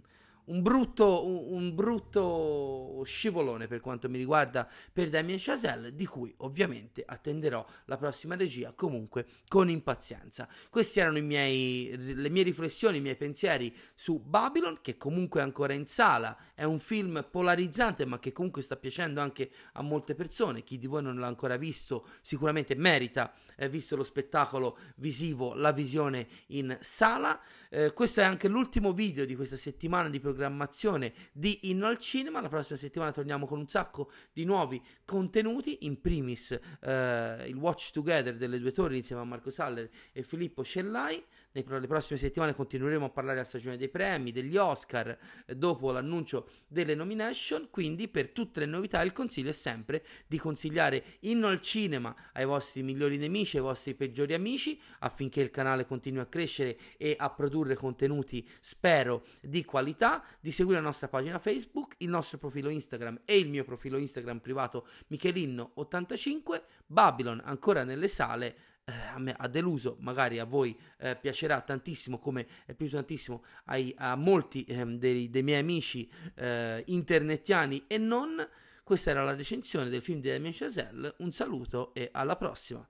un 0.51 0.61
brutto, 0.61 1.25
un, 1.25 1.73
brutto, 1.73 3.01
scivolone 3.05 3.67
per 3.67 3.79
quanto 3.79 4.09
mi 4.09 4.17
riguarda 4.17 4.67
per 4.91 5.09
Damien 5.09 5.37
Chazelle, 5.39 5.95
di 5.95 6.05
cui 6.05 6.33
ovviamente 6.37 7.03
attenderò 7.05 7.65
la 7.85 7.95
prossima 7.95 8.35
regia 8.35 8.73
comunque 8.73 9.25
con 9.47 9.69
impazienza. 9.69 10.47
Queste 10.69 10.99
erano 10.99 11.21
miei, 11.21 11.95
le 11.95 12.29
mie 12.29 12.43
riflessioni, 12.43 12.97
i 12.97 13.01
miei 13.01 13.15
pensieri 13.15 13.73
su 13.95 14.19
Babylon, 14.19 14.79
che 14.81 14.97
comunque 14.97 15.39
è 15.39 15.43
ancora 15.43 15.71
in 15.71 15.85
sala, 15.85 16.37
è 16.53 16.63
un 16.63 16.79
film 16.79 17.25
polarizzante 17.31 18.05
ma 18.05 18.19
che 18.19 18.33
comunque 18.33 18.61
sta 18.61 18.75
piacendo 18.75 19.21
anche 19.21 19.49
a 19.73 19.81
molte 19.81 20.15
persone, 20.15 20.63
chi 20.63 20.77
di 20.77 20.87
voi 20.87 21.01
non 21.01 21.17
l'ha 21.17 21.27
ancora 21.27 21.55
visto 21.55 22.07
sicuramente 22.21 22.75
merita, 22.75 23.33
eh, 23.55 23.69
visto 23.69 23.95
lo 23.95 24.03
spettacolo 24.03 24.77
visivo, 24.97 25.53
la 25.53 25.71
visione 25.71 26.27
in 26.47 26.77
sala. 26.81 27.39
Eh, 27.73 27.93
questo 27.93 28.19
è 28.19 28.25
anche 28.25 28.49
l'ultimo 28.49 28.91
video 28.91 29.23
di 29.23 29.33
questa 29.33 29.55
settimana 29.55 30.09
di 30.09 30.19
programmazione 30.19 31.13
di 31.31 31.69
Inno 31.69 31.87
al 31.87 31.97
Cinema. 31.99 32.41
La 32.41 32.49
prossima 32.49 32.77
settimana 32.77 33.13
torniamo 33.13 33.45
con 33.45 33.59
un 33.59 33.67
sacco 33.69 34.11
di 34.33 34.43
nuovi 34.43 34.83
contenuti, 35.05 35.85
in 35.85 36.01
primis 36.01 36.51
eh, 36.51 37.45
il 37.47 37.55
Watch 37.55 37.91
Together 37.91 38.35
delle 38.35 38.59
due 38.59 38.73
torri 38.73 38.97
insieme 38.97 39.21
a 39.21 39.25
Marco 39.25 39.49
Saller 39.49 39.89
e 40.11 40.21
Filippo 40.21 40.65
Cellai. 40.65 41.23
Nelle 41.53 41.85
prossime 41.85 42.17
settimane 42.17 42.55
continueremo 42.55 43.05
a 43.05 43.09
parlare 43.09 43.41
a 43.41 43.43
stagione 43.43 43.75
dei 43.75 43.89
premi, 43.89 44.31
degli 44.31 44.55
Oscar, 44.55 45.17
eh, 45.45 45.53
dopo 45.55 45.91
l'annuncio 45.91 46.47
delle 46.65 46.95
nomination. 46.95 47.67
Quindi, 47.69 48.07
per 48.07 48.29
tutte 48.29 48.61
le 48.61 48.65
novità, 48.65 49.01
il 49.01 49.11
consiglio 49.11 49.49
è 49.49 49.53
sempre 49.53 50.05
di 50.27 50.37
consigliare 50.37 51.03
Inno 51.21 51.47
al 51.47 51.59
Cinema 51.59 52.15
ai 52.31 52.45
vostri 52.45 52.83
migliori 52.83 53.17
nemici, 53.17 53.57
ai 53.57 53.63
vostri 53.63 53.95
peggiori 53.95 54.33
amici, 54.33 54.79
affinché 54.99 55.41
il 55.41 55.49
canale 55.49 55.85
continui 55.85 56.21
a 56.21 56.25
crescere 56.25 56.77
e 56.95 57.15
a 57.17 57.29
produrre 57.29 57.75
contenuti, 57.75 58.47
spero, 58.61 59.25
di 59.41 59.65
qualità. 59.65 60.23
Di 60.39 60.51
seguire 60.51 60.79
la 60.79 60.85
nostra 60.85 61.09
pagina 61.09 61.37
Facebook, 61.37 61.95
il 61.97 62.09
nostro 62.09 62.37
profilo 62.37 62.69
Instagram 62.69 63.23
e 63.25 63.37
il 63.37 63.49
mio 63.49 63.65
profilo 63.65 63.97
Instagram 63.97 64.39
privato 64.39 64.87
Michelinno85. 65.11 66.61
Babylon 66.85 67.41
ancora 67.43 67.83
nelle 67.83 68.07
sale 68.07 68.55
eh, 68.85 68.93
a 69.13 69.19
me 69.19 69.33
ha 69.37 69.47
deluso, 69.47 69.97
magari 69.99 70.39
a 70.39 70.45
voi 70.45 70.77
eh, 70.99 71.15
piacerà 71.15 71.61
tantissimo 71.61 72.19
come 72.19 72.47
è 72.65 72.73
piaciuto 72.73 72.97
tantissimo 72.97 73.43
ai, 73.65 73.93
a 73.97 74.15
molti 74.15 74.63
ehm, 74.63 74.97
dei, 74.97 75.29
dei, 75.29 75.43
miei 75.43 75.59
amici 75.59 76.09
eh, 76.35 76.83
internetiani 76.87 77.85
e 77.87 77.97
non. 77.97 78.47
Questa 78.83 79.11
era 79.11 79.23
la 79.23 79.35
recensione 79.35 79.89
del 79.89 80.01
film 80.01 80.19
di 80.19 80.29
Damien 80.29 80.53
Chazelle, 80.53 81.15
un 81.17 81.31
saluto 81.31 81.93
e 81.93 82.09
alla 82.11 82.35
prossima! 82.35 82.87